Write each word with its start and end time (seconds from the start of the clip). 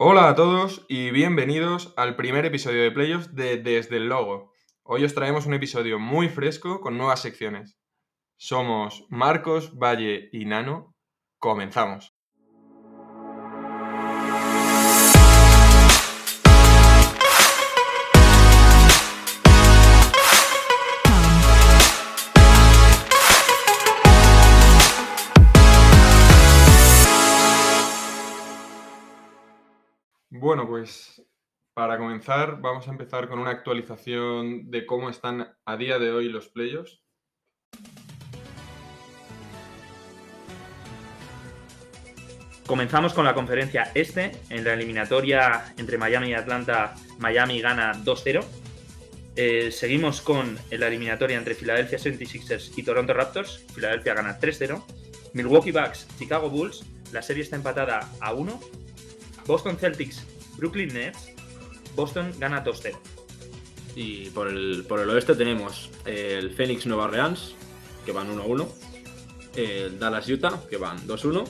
Hola 0.00 0.28
a 0.28 0.36
todos 0.36 0.86
y 0.88 1.10
bienvenidos 1.10 1.92
al 1.96 2.14
primer 2.14 2.46
episodio 2.46 2.84
de 2.84 2.92
Playoffs 2.92 3.34
de 3.34 3.56
Desde 3.56 3.96
el 3.96 4.08
Logo. 4.08 4.52
Hoy 4.84 5.02
os 5.02 5.12
traemos 5.12 5.46
un 5.46 5.54
episodio 5.54 5.98
muy 5.98 6.28
fresco 6.28 6.80
con 6.80 6.96
nuevas 6.96 7.20
secciones. 7.20 7.76
Somos 8.36 9.04
Marcos, 9.08 9.76
Valle 9.76 10.28
y 10.32 10.44
Nano. 10.44 10.94
Comenzamos. 11.40 12.16
Bueno, 30.48 30.66
pues 30.66 31.22
para 31.74 31.98
comenzar 31.98 32.58
vamos 32.62 32.88
a 32.88 32.90
empezar 32.90 33.28
con 33.28 33.38
una 33.38 33.50
actualización 33.50 34.70
de 34.70 34.86
cómo 34.86 35.10
están 35.10 35.54
a 35.66 35.76
día 35.76 35.98
de 35.98 36.10
hoy 36.10 36.30
los 36.30 36.48
playoffs. 36.48 37.02
Comenzamos 42.66 43.12
con 43.12 43.26
la 43.26 43.34
conferencia 43.34 43.92
este, 43.94 44.32
en 44.48 44.64
la 44.64 44.72
eliminatoria 44.72 45.74
entre 45.76 45.98
Miami 45.98 46.28
y 46.28 46.32
Atlanta, 46.32 46.94
Miami 47.18 47.60
gana 47.60 47.92
2-0. 48.02 48.42
Eh, 49.36 49.70
seguimos 49.70 50.22
con 50.22 50.58
la 50.70 50.86
eliminatoria 50.86 51.36
entre 51.36 51.56
Philadelphia 51.56 51.98
76ers 51.98 52.72
y 52.74 52.82
Toronto 52.82 53.12
Raptors, 53.12 53.66
Philadelphia 53.74 54.14
gana 54.14 54.40
3-0. 54.40 54.82
Milwaukee 55.34 55.72
Bucks, 55.72 56.08
Chicago 56.18 56.48
Bulls, 56.48 56.86
la 57.12 57.20
serie 57.20 57.42
está 57.42 57.56
empatada 57.56 58.08
a 58.22 58.32
1. 58.32 58.58
Boston 59.46 59.78
Celtics, 59.78 60.26
Brooklyn 60.58 60.92
Nets, 60.92 61.34
Boston 61.94 62.32
gana 62.38 62.62
2-0. 62.64 62.96
Y 63.94 64.30
por 64.30 64.48
el, 64.48 64.84
por 64.86 65.00
el 65.00 65.10
oeste 65.10 65.34
tenemos 65.34 65.90
el 66.04 66.50
Phoenix 66.50 66.86
Nueva 66.86 67.04
Orleans, 67.04 67.54
que 68.04 68.12
van 68.12 68.28
1-1. 68.28 68.68
El 69.56 69.98
Dallas 69.98 70.28
Utah, 70.28 70.60
que 70.68 70.76
van 70.76 70.98
2-1. 71.06 71.48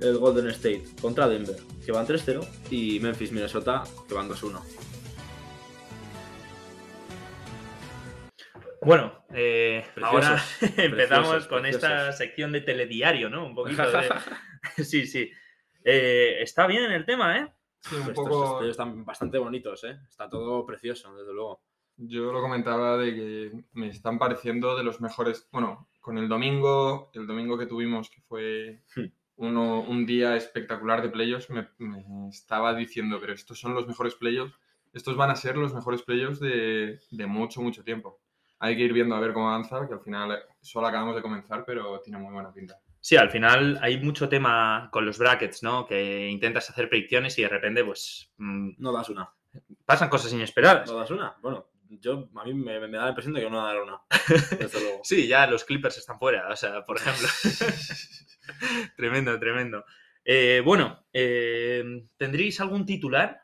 El 0.00 0.18
Golden 0.18 0.48
State 0.50 0.84
contra 1.00 1.28
Denver, 1.28 1.56
que 1.84 1.90
van 1.90 2.06
3-0. 2.06 2.46
Y 2.70 3.00
Memphis 3.00 3.32
Minnesota, 3.32 3.82
que 4.06 4.14
van 4.14 4.28
2-1. 4.28 4.62
Bueno, 8.80 9.24
eh, 9.34 9.84
Preciosos, 9.94 10.24
ahora 10.24 10.42
empezamos 10.76 11.28
preciosos, 11.28 11.48
con 11.48 11.66
esta 11.66 12.12
sección 12.12 12.52
de 12.52 12.60
telediario, 12.60 13.28
¿no? 13.28 13.44
Un 13.44 13.54
poquito 13.54 13.82
de... 14.76 14.84
sí, 14.84 15.06
sí. 15.06 15.30
Eh, 15.84 16.38
está 16.40 16.66
bien 16.66 16.90
el 16.92 17.04
tema, 17.04 17.38
¿eh? 17.38 17.52
Sí, 17.80 17.96
un 17.96 18.10
Estos 18.10 18.14
poco, 18.14 18.44
estudios 18.44 18.70
están 18.72 19.04
bastante 19.04 19.38
bonitos, 19.38 19.82
¿eh? 19.84 19.98
Está 20.08 20.28
todo 20.28 20.64
precioso, 20.64 21.14
desde 21.16 21.32
luego. 21.32 21.60
yo 21.96 22.32
lo 22.32 22.40
comentaba 22.40 22.96
de 22.96 23.14
que 23.14 23.64
me 23.72 23.88
están 23.88 24.18
pareciendo 24.18 24.76
de 24.76 24.84
los 24.84 25.00
mejores. 25.00 25.48
Bueno, 25.52 25.88
con 26.00 26.18
el 26.18 26.28
domingo, 26.28 27.10
el 27.14 27.26
domingo 27.26 27.58
que 27.58 27.66
tuvimos, 27.66 28.10
que 28.10 28.20
fue 28.22 28.82
Hmm. 28.96 29.08
uno, 29.36 29.82
un 29.82 30.06
día 30.06 30.36
espectacular 30.36 31.02
de 31.02 31.10
playoffs, 31.10 31.50
me, 31.50 31.68
me 31.78 32.28
estaba 32.28 32.74
diciendo, 32.74 33.18
pero 33.20 33.32
estos 33.34 33.58
son 33.60 33.74
los 33.74 33.86
mejores 33.88 34.14
playoffs, 34.16 34.54
estos 34.92 35.16
van 35.16 35.30
a 35.30 35.36
ser 35.36 35.56
los 35.56 35.74
mejores 35.74 36.02
playoffs 36.02 36.40
de, 36.40 37.00
de 37.10 37.26
mucho, 37.26 37.62
mucho 37.62 37.84
tiempo. 37.84 38.20
Hay 38.60 38.76
que 38.76 38.82
ir 38.84 38.92
viendo 38.92 39.14
a 39.16 39.20
ver 39.20 39.32
cómo 39.34 39.48
avanza, 39.50 39.86
que 39.88 39.94
al 39.94 40.00
final 40.00 40.38
solo 40.60 40.88
acabamos 40.88 41.16
de 41.16 41.22
comenzar, 41.22 41.64
pero 41.66 42.00
tiene 42.00 42.18
muy 42.18 42.32
buena 42.32 42.52
pinta. 42.52 42.80
Sí, 43.08 43.16
al 43.16 43.30
final 43.30 43.78
hay 43.80 43.96
mucho 43.96 44.28
tema 44.28 44.90
con 44.92 45.06
los 45.06 45.16
brackets, 45.16 45.62
¿no? 45.62 45.86
Que 45.86 46.28
intentas 46.28 46.68
hacer 46.68 46.90
predicciones 46.90 47.38
y 47.38 47.42
de 47.42 47.48
repente, 47.48 47.82
pues, 47.82 48.30
mm, 48.36 48.72
No 48.76 48.92
das 48.92 49.08
una. 49.08 49.32
pasan 49.86 50.10
cosas 50.10 50.30
inesperadas. 50.34 50.90
¿No 50.90 50.98
das 50.98 51.10
una? 51.10 51.34
Bueno, 51.40 51.70
yo, 51.88 52.28
a 52.36 52.44
mí 52.44 52.52
me, 52.52 52.78
me 52.86 52.98
da 52.98 53.04
la 53.04 53.08
impresión 53.08 53.32
de 53.32 53.40
que 53.40 53.48
no 53.48 53.64
dar 53.64 53.80
una. 53.80 54.02
Desde 54.60 54.80
luego. 54.82 55.00
Sí, 55.04 55.26
ya 55.26 55.46
los 55.46 55.64
Clippers 55.64 55.96
están 55.96 56.18
fuera, 56.18 56.50
o 56.50 56.56
sea, 56.56 56.84
por 56.84 56.98
ejemplo. 56.98 57.26
tremendo, 58.98 59.40
tremendo. 59.40 59.86
Eh, 60.22 60.60
bueno, 60.62 61.06
eh, 61.10 61.82
¿tendréis 62.18 62.60
algún 62.60 62.84
titular 62.84 63.40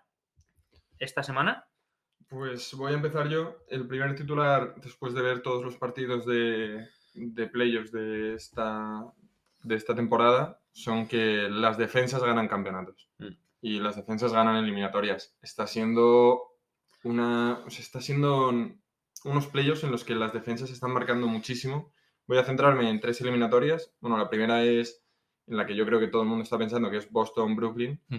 esta 0.99 1.23
semana? 1.23 1.67
Pues 2.29 2.75
voy 2.75 2.93
a 2.93 2.97
empezar 2.97 3.31
yo. 3.31 3.65
El 3.69 3.89
primer 3.89 4.15
titular, 4.15 4.75
después 4.83 5.15
de 5.15 5.23
ver 5.23 5.41
todos 5.41 5.65
los 5.65 5.79
partidos 5.79 6.27
de, 6.27 6.87
de 7.15 7.47
playoffs 7.47 7.93
de 7.93 8.35
esta, 8.35 9.11
de 9.65 9.75
esta 9.75 9.95
temporada, 9.95 10.61
son 10.73 11.07
que 11.09 11.49
las 11.51 11.79
defensas 11.79 12.23
ganan 12.23 12.49
campeonatos. 12.49 13.09
Mm. 13.19 13.29
Y 13.63 13.81
las 13.81 13.97
defensas 13.97 14.33
ganan 14.33 14.57
eliminatorias. 14.57 15.37
Está 15.43 15.67
siendo 15.67 16.43
una. 17.03 17.63
o 17.67 17.71
sea, 17.71 17.81
está 17.81 18.01
siendo 18.01 18.51
unos 19.25 19.47
playoffs 19.47 19.85
en 19.85 19.91
los 19.91 20.05
que 20.05 20.15
las 20.15 20.33
defensas 20.33 20.71
están 20.71 20.93
marcando 20.93 21.27
muchísimo. 21.27 21.93
Voy 22.27 22.39
a 22.39 22.45
centrarme 22.45 22.89
en 22.91 23.01
tres 23.01 23.21
eliminatorias. 23.21 23.93
Bueno, 24.01 24.19
la 24.19 24.29
primera 24.29 24.63
es 24.65 25.03
en 25.47 25.57
la 25.57 25.67
que 25.67 25.77
yo 25.77 25.85
creo 25.87 26.01
que 26.01 26.09
todo 26.09 26.23
el 26.23 26.29
mundo 26.29 26.45
está 26.45 26.59
pensando, 26.59 26.91
que 26.91 26.99
es 26.99 27.11
Boston-Brooklyn. 27.11 28.01
Mm. 28.09 28.17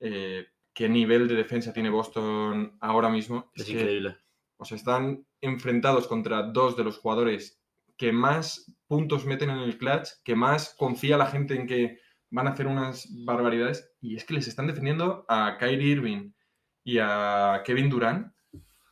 Eh, 0.00 0.46
¿Qué 0.72 0.88
nivel 0.88 1.26
de 1.26 1.34
defensa 1.34 1.72
tiene 1.72 1.90
Boston 1.90 2.76
ahora 2.80 3.08
mismo? 3.08 3.50
Es 3.54 3.64
que- 3.64 3.72
increíble. 3.72 4.18
o 4.58 4.64
sea, 4.64 4.76
están 4.76 5.26
enfrentados 5.40 6.06
contra 6.06 6.42
dos 6.42 6.76
de 6.76 6.84
los 6.84 6.98
jugadores 6.98 7.60
que 7.96 8.12
más 8.12 8.70
puntos 8.86 9.24
meten 9.26 9.50
en 9.50 9.58
el 9.58 9.78
clutch, 9.78 10.08
que 10.24 10.34
más 10.36 10.74
confía 10.78 11.16
la 11.16 11.26
gente 11.26 11.54
en 11.54 11.66
que 11.66 11.98
van 12.30 12.46
a 12.46 12.50
hacer 12.50 12.66
unas 12.66 13.08
barbaridades, 13.24 13.92
y 14.00 14.16
es 14.16 14.24
que 14.24 14.34
les 14.34 14.48
están 14.48 14.66
defendiendo 14.66 15.24
a 15.28 15.56
Kyrie 15.58 15.92
Irving 15.92 16.32
y 16.84 16.98
a 17.00 17.62
Kevin 17.64 17.88
Durant 17.90 18.32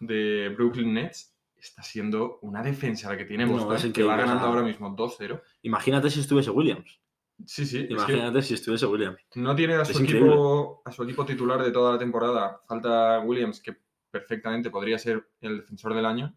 de 0.00 0.49
Brooklyn 0.56 0.94
Nets. 0.94 1.33
Está 1.56 1.83
siendo 1.83 2.38
una 2.43 2.62
defensa 2.62 3.09
la 3.09 3.16
que 3.16 3.25
tiene 3.25 3.47
No, 3.47 3.53
Boston, 3.53 3.77
es 3.77 3.93
que 3.94 4.03
va 4.03 4.16
ganando 4.16 4.44
ahora 4.47 4.62
mismo 4.62 4.94
2-0. 4.94 5.41
Imagínate 5.62 6.10
si 6.10 6.21
estuviese 6.21 6.50
Williams. 6.50 7.00
Sí, 7.47 7.65
sí, 7.65 7.78
es 7.78 7.87
que- 7.87 7.93
Imagínate 7.94 8.43
si 8.43 8.54
estuviese 8.54 8.87
Williams. 8.87 9.19
No 9.34 9.54
tiene 9.56 9.75
a 9.75 9.83
Es 9.83 9.88
su, 9.88 10.03
equipo, 10.03 10.83
a 10.84 10.93
su 10.93 11.03
equipo 11.04 11.25
titular 11.25 11.62
de 11.62 11.71
toda 11.72 11.93
la 11.93 11.99
temporada. 11.99 12.60
Falta 12.69 13.21
Williams, 13.21 13.60
que 13.60 13.77
perfectamente 14.10 14.71
podría 14.71 14.99
ser 14.99 15.27
el 15.41 15.59
defensor 15.60 15.94
del 15.94 16.04
año. 16.06 16.37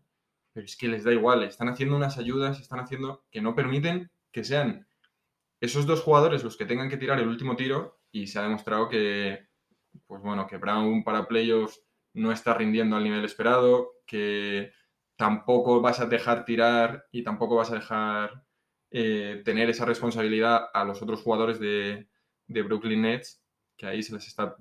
Pero 0.57 0.66
es 0.66 0.75
que 0.75 0.88
les 0.88 1.03
da 1.03 1.13
igual. 1.13 1.44
Están 1.44 1.69
haciendo 1.69 1.95
unas 1.95 2.18
ayudas, 2.18 2.59
están 2.59 2.79
haciendo 2.79 3.23
que 3.29 3.41
no 3.41 3.53
permiten 3.53 4.09
que 4.31 4.44
sean 4.44 4.88
esos 5.62 5.85
dos 5.85 6.01
jugadores 6.01 6.44
los 6.44 6.57
que 6.57 6.66
tengan 6.66 6.90
que 6.90 6.97
tirar 6.97 7.19
el 7.19 7.28
último 7.28 7.56
tiro. 7.56 8.00
Y 8.12 8.25
se 8.25 8.40
ha 8.40 8.41
demostrado 8.41 8.90
que, 8.90 9.50
pues 10.07 10.19
bueno, 10.23 10.47
que 10.47 10.57
Brown 10.57 11.03
para 11.03 11.28
playoffs 11.28 11.79
no 12.13 12.31
está 12.31 12.56
rindiendo 12.56 12.96
al 12.96 13.03
nivel 13.03 13.23
esperado, 13.23 13.91
que 14.07 14.72
tampoco 15.16 15.79
vas 15.79 16.00
a 16.00 16.07
dejar 16.07 16.44
tirar 16.44 17.06
y 17.12 17.22
tampoco 17.23 17.56
vas 17.56 17.69
a 17.69 17.75
dejar 17.75 18.44
eh, 18.90 19.44
tener 19.46 19.69
esa 19.69 19.85
responsabilidad 19.85 20.69
a 20.73 20.84
los 20.85 21.03
otros 21.03 21.22
jugadores 21.22 21.59
de, 21.59 22.09
Brooklyn 22.47 23.03
Nets, 23.03 23.44
que 23.78 23.85
ahí 23.85 24.01
se 24.01 24.16
les 24.16 24.25
está 24.25 24.57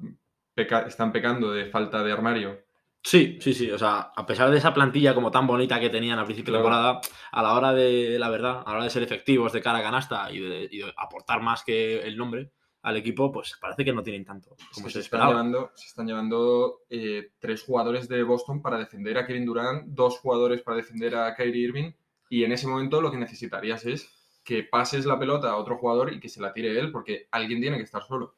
están 0.57 1.11
pecando 1.11 1.53
de 1.53 1.71
falta 1.71 2.05
de 2.05 2.13
armario. 2.13 2.66
Sí, 3.03 3.39
sí, 3.41 3.55
sí. 3.55 3.71
O 3.71 3.79
sea, 3.79 4.11
a 4.15 4.27
pesar 4.27 4.51
de 4.51 4.59
esa 4.59 4.75
plantilla 4.75 5.15
como 5.15 5.31
tan 5.31 5.47
bonita 5.47 5.79
que 5.79 5.91
tenían 5.91 6.19
al 6.19 6.25
principio 6.25 6.53
de 6.53 6.59
temporada, 6.59 7.01
a 7.31 7.43
la 7.43 7.55
hora 7.55 7.73
de 7.73 8.19
la 8.19 8.29
verdad, 8.29 8.63
a 8.65 8.71
la 8.71 8.77
hora 8.77 8.85
de 8.85 8.91
ser 8.91 9.03
efectivos 9.03 9.53
de 9.53 9.63
cara 9.63 9.79
a 9.79 9.83
canasta 9.83 10.31
y 10.33 10.41
de, 10.41 10.69
y 10.71 10.79
de 10.79 10.93
aportar 10.97 11.41
más 11.41 11.63
que 11.63 12.01
el 12.01 12.17
nombre 12.17 12.51
al 12.87 12.97
equipo, 12.97 13.33
pues 13.33 13.57
parece 13.61 13.85
que 13.85 13.93
no 13.93 14.03
tienen 14.03 14.25
tanto 14.25 14.55
Es 14.59 14.67
como 14.75 14.87
que 14.87 14.93
se 14.93 15.01
se, 15.01 15.07
están 15.07 15.29
llevando, 15.29 15.73
se 15.75 15.87
están 15.87 16.07
llevando 16.07 16.83
eh, 16.89 17.33
tres 17.41 17.65
jugadores 17.65 18.09
de 18.09 18.23
Boston 18.23 18.63
para 18.63 18.79
defender 18.79 19.19
a 19.19 19.27
Kevin 19.27 19.45
Durant, 19.45 19.87
dos 19.89 20.21
jugadores 20.21 20.63
para 20.63 20.77
defender 20.77 21.17
a 21.17 21.35
Kyrie 21.35 21.65
Irving, 21.65 21.93
y 22.31 22.45
en 22.45 22.53
ese 22.53 22.69
momento 22.69 23.01
lo 23.01 23.11
que 23.11 23.19
necesitarías 23.19 23.85
es 23.87 24.16
que 24.47 24.63
pases 24.63 25.05
la 25.05 25.19
pelota 25.19 25.51
a 25.51 25.57
otro 25.57 25.77
jugador 25.77 26.13
y 26.13 26.21
que 26.21 26.29
se 26.29 26.41
la 26.41 26.53
tire 26.53 26.79
él, 26.79 26.93
porque 26.93 27.27
alguien 27.33 27.61
tiene 27.61 27.79
que 27.79 27.83
estar 27.83 28.05
solo. 28.05 28.37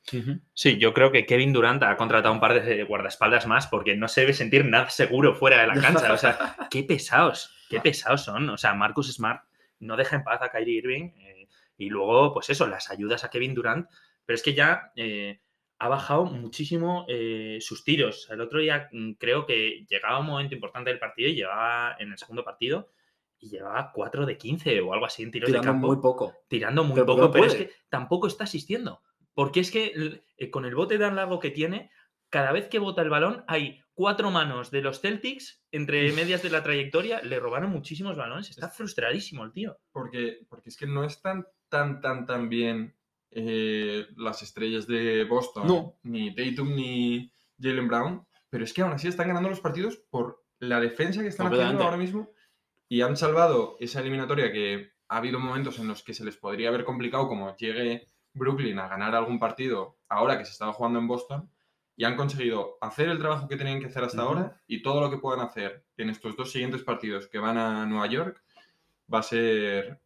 Sí, 0.54 0.78
yo 0.78 0.94
creo 0.94 1.12
que 1.12 1.26
Kevin 1.26 1.52
Durant 1.52 1.82
ha 1.82 1.96
contratado 1.98 2.32
un 2.32 2.40
par 2.40 2.64
de 2.64 2.82
guardaespaldas 2.84 3.46
más 3.46 3.66
porque 3.66 3.94
no 3.94 4.08
se 4.08 4.22
debe 4.22 4.32
sentir 4.32 4.64
nada 4.64 4.88
seguro 4.88 5.34
fuera 5.34 5.60
de 5.60 5.66
la 5.66 5.74
cancha. 5.80 6.14
O 6.14 6.16
sea, 6.16 6.56
qué 6.70 6.82
pesados, 6.82 7.54
qué 7.68 7.80
pesados 7.80 8.22
son. 8.24 8.48
O 8.48 8.56
sea, 8.56 8.72
Marcus 8.72 9.12
Smart 9.12 9.44
no 9.80 9.96
deja 9.98 10.16
en 10.16 10.24
paz 10.24 10.40
a 10.40 10.48
Kyrie 10.48 10.78
Irving 10.78 11.10
eh, 11.18 11.48
y 11.76 11.90
luego, 11.90 12.32
pues 12.32 12.48
eso, 12.48 12.66
las 12.66 12.90
ayudas 12.90 13.24
a 13.24 13.30
Kevin 13.30 13.54
Durant. 13.54 13.86
Pero 14.24 14.34
es 14.34 14.42
que 14.42 14.54
ya 14.54 14.90
eh, 14.96 15.42
ha 15.78 15.88
bajado 15.88 16.24
muchísimo 16.24 17.04
eh, 17.06 17.58
sus 17.60 17.84
tiros. 17.84 18.28
El 18.30 18.40
otro 18.40 18.60
día 18.60 18.88
mm, 18.90 19.12
creo 19.12 19.44
que 19.44 19.84
llegaba 19.86 20.20
un 20.20 20.26
momento 20.26 20.54
importante 20.54 20.88
del 20.88 20.98
partido 20.98 21.28
y 21.28 21.34
llegaba 21.34 21.96
en 21.98 22.12
el 22.12 22.18
segundo 22.18 22.44
partido 22.44 22.88
y 23.40 23.50
llevaba 23.50 23.92
4 23.92 24.26
de 24.26 24.36
15 24.38 24.80
o 24.80 24.92
algo 24.92 25.06
así 25.06 25.22
en 25.22 25.30
tiros 25.30 25.48
de 25.48 25.58
Tirando 25.58 25.72
campo 25.72 25.86
muy 25.88 25.96
poco. 26.02 26.34
tirando 26.48 26.84
muy 26.84 26.94
Pero 26.94 27.06
poco, 27.06 27.20
no 27.22 27.30
pero 27.30 27.44
es 27.46 27.54
que 27.54 27.70
tampoco 27.88 28.26
está 28.26 28.44
asistiendo. 28.44 29.02
Porque 29.34 29.60
es 29.60 29.70
que 29.70 30.22
eh, 30.36 30.50
con 30.50 30.64
el 30.64 30.74
bote 30.74 30.98
tan 30.98 31.14
largo 31.16 31.38
que 31.38 31.50
tiene, 31.50 31.90
cada 32.28 32.50
vez 32.52 32.68
que 32.68 32.78
bota 32.80 33.02
el 33.02 33.10
balón 33.10 33.44
hay 33.46 33.80
cuatro 33.94 34.30
manos 34.30 34.70
de 34.70 34.82
los 34.82 35.00
Celtics 35.00 35.62
entre 35.72 36.12
medias 36.12 36.42
de 36.42 36.50
la 36.50 36.62
trayectoria, 36.62 37.20
le 37.22 37.38
robaron 37.38 37.70
muchísimos 37.70 38.16
balones. 38.16 38.50
Está 38.50 38.68
frustradísimo 38.68 39.44
el 39.44 39.52
tío. 39.52 39.78
Porque, 39.92 40.40
porque 40.48 40.70
es 40.70 40.76
que 40.76 40.86
no 40.86 41.04
están 41.04 41.46
tan, 41.68 42.00
tan, 42.00 42.26
tan 42.26 42.48
bien 42.48 42.96
eh, 43.30 44.06
las 44.16 44.42
estrellas 44.42 44.86
de 44.86 45.24
Boston, 45.24 45.66
No. 45.66 45.98
ni 46.02 46.34
Tatum 46.34 46.74
ni 46.74 47.30
Jalen 47.60 47.88
Brown, 47.88 48.26
pero 48.50 48.64
es 48.64 48.72
que 48.72 48.82
aún 48.82 48.92
así 48.92 49.06
están 49.08 49.28
ganando 49.28 49.48
los 49.50 49.60
partidos 49.60 49.96
por 50.10 50.44
la 50.58 50.80
defensa 50.80 51.20
que 51.22 51.28
están 51.28 51.52
haciendo 51.52 51.84
ahora 51.84 51.96
mismo 51.96 52.30
y 52.88 53.00
han 53.02 53.16
salvado 53.16 53.76
esa 53.80 54.00
eliminatoria 54.00 54.50
que 54.52 54.90
ha 55.08 55.16
habido 55.18 55.38
momentos 55.38 55.78
en 55.78 55.88
los 55.88 56.02
que 56.02 56.14
se 56.14 56.24
les 56.24 56.36
podría 56.36 56.68
haber 56.68 56.84
complicado, 56.84 57.28
como 57.28 57.56
llegue 57.56 58.06
Brooklyn 58.34 58.78
a 58.78 58.88
ganar 58.88 59.14
algún 59.14 59.38
partido 59.38 59.98
ahora 60.08 60.38
que 60.38 60.44
se 60.44 60.52
estaba 60.52 60.72
jugando 60.72 60.98
en 60.98 61.08
Boston, 61.08 61.50
y 61.96 62.04
han 62.04 62.14
conseguido 62.16 62.78
hacer 62.80 63.08
el 63.08 63.18
trabajo 63.18 63.48
que 63.48 63.56
tenían 63.56 63.80
que 63.80 63.86
hacer 63.86 64.04
hasta 64.04 64.22
ahora 64.22 64.62
y 64.68 64.82
todo 64.82 65.00
lo 65.00 65.10
que 65.10 65.18
puedan 65.18 65.40
hacer 65.44 65.84
en 65.96 66.10
estos 66.10 66.36
dos 66.36 66.50
siguientes 66.52 66.82
partidos 66.84 67.26
que 67.26 67.38
van 67.38 67.58
a 67.58 67.84
Nueva 67.86 68.06
York 68.06 68.40
va 69.12 69.18
a 69.18 69.22
ser, 69.24 70.00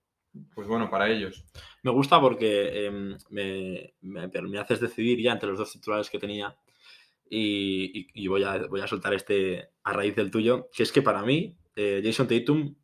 pues 0.55 0.67
bueno, 0.67 0.89
para 0.89 1.11
ellos. 1.11 1.45
Me 1.83 1.91
gusta 1.91 2.19
porque 2.19 2.87
em, 2.87 3.19
me, 3.29 3.93
me, 4.01 4.27
me 4.29 4.59
haces 4.59 4.81
decidir 4.81 5.21
ya 5.21 5.33
entre 5.33 5.51
los 5.51 5.59
dos 5.59 5.73
titulares 5.73 6.09
que 6.09 6.19
tenía 6.19 6.57
y, 7.29 8.01
y- 8.01 8.09
y 8.15 8.27
voy, 8.29 8.45
a, 8.45 8.67
voy 8.69 8.81
a 8.81 8.87
soltar 8.87 9.13
este 9.15 9.69
a 9.85 9.93
raíz 9.93 10.17
del 10.17 10.31
tuyo, 10.31 10.69
que 10.75 10.85
es 10.85 10.93
que 10.93 11.03
para 11.03 11.23
mí 11.23 11.57
eh, 11.77 12.01
Jason 12.05 12.27
Tatum 12.29 12.75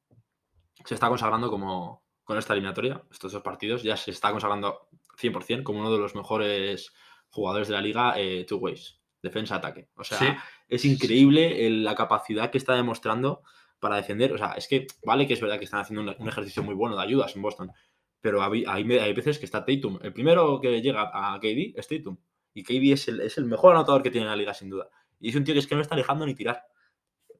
se 0.84 0.94
está 0.94 1.08
consagrando 1.08 1.50
como 1.50 2.04
con 2.24 2.36
esta 2.38 2.52
eliminatoria, 2.52 3.02
estos 3.10 3.32
dos 3.32 3.42
partidos, 3.42 3.82
ya 3.82 3.96
se 3.96 4.10
está 4.10 4.30
consagrando 4.30 4.88
100% 5.20 5.62
como 5.62 5.80
uno 5.80 5.92
de 5.92 5.98
los 5.98 6.14
mejores 6.14 6.92
jugadores 7.30 7.68
de 7.68 7.74
la 7.74 7.80
liga 7.80 8.14
eh, 8.16 8.44
two 8.44 8.58
ways, 8.58 9.00
defensa-ataque. 9.22 9.88
O 9.96 10.04
sea, 10.04 10.18
Sí. 10.18 10.26
es 10.68 10.84
increíble 10.84 11.66
el- 11.66 11.84
la 11.84 11.94
capacidad 11.94 12.50
que 12.50 12.58
está 12.58 12.74
demostrando 12.74 13.42
para 13.80 13.96
defender. 13.96 14.32
O 14.32 14.38
sea, 14.38 14.52
es 14.52 14.68
que 14.68 14.86
vale 15.04 15.26
que 15.26 15.34
es 15.34 15.40
verdad 15.40 15.58
que 15.58 15.64
están 15.64 15.80
haciendo 15.80 16.02
un, 16.02 16.14
un 16.18 16.28
ejercicio 16.28 16.62
muy 16.62 16.74
bueno 16.74 16.96
de 16.96 17.02
ayudas 17.02 17.34
en 17.34 17.42
Boston, 17.42 17.72
pero 18.20 18.42
hay, 18.42 18.64
hay, 18.66 18.90
hay 18.98 19.12
veces 19.14 19.38
que 19.38 19.44
está 19.46 19.64
Tatum. 19.64 19.98
El 20.02 20.12
primero 20.12 20.60
que 20.60 20.80
llega 20.82 21.10
a 21.12 21.38
KD 21.40 21.74
es 21.76 21.88
Tatum. 21.88 22.16
Y 22.54 22.62
KD 22.64 22.92
es 22.92 23.08
el, 23.08 23.20
es 23.20 23.38
el 23.38 23.44
mejor 23.44 23.74
anotador 23.74 24.02
que 24.02 24.10
tiene 24.10 24.26
la 24.26 24.34
liga, 24.36 24.52
sin 24.52 24.68
duda. 24.70 24.88
Y 25.20 25.28
es 25.30 25.36
un 25.36 25.44
tío 25.44 25.54
que 25.54 25.60
es 25.60 25.66
que 25.66 25.74
no 25.76 25.80
está 25.82 25.94
dejando 25.96 26.26
ni 26.26 26.34
tirar. 26.34 26.64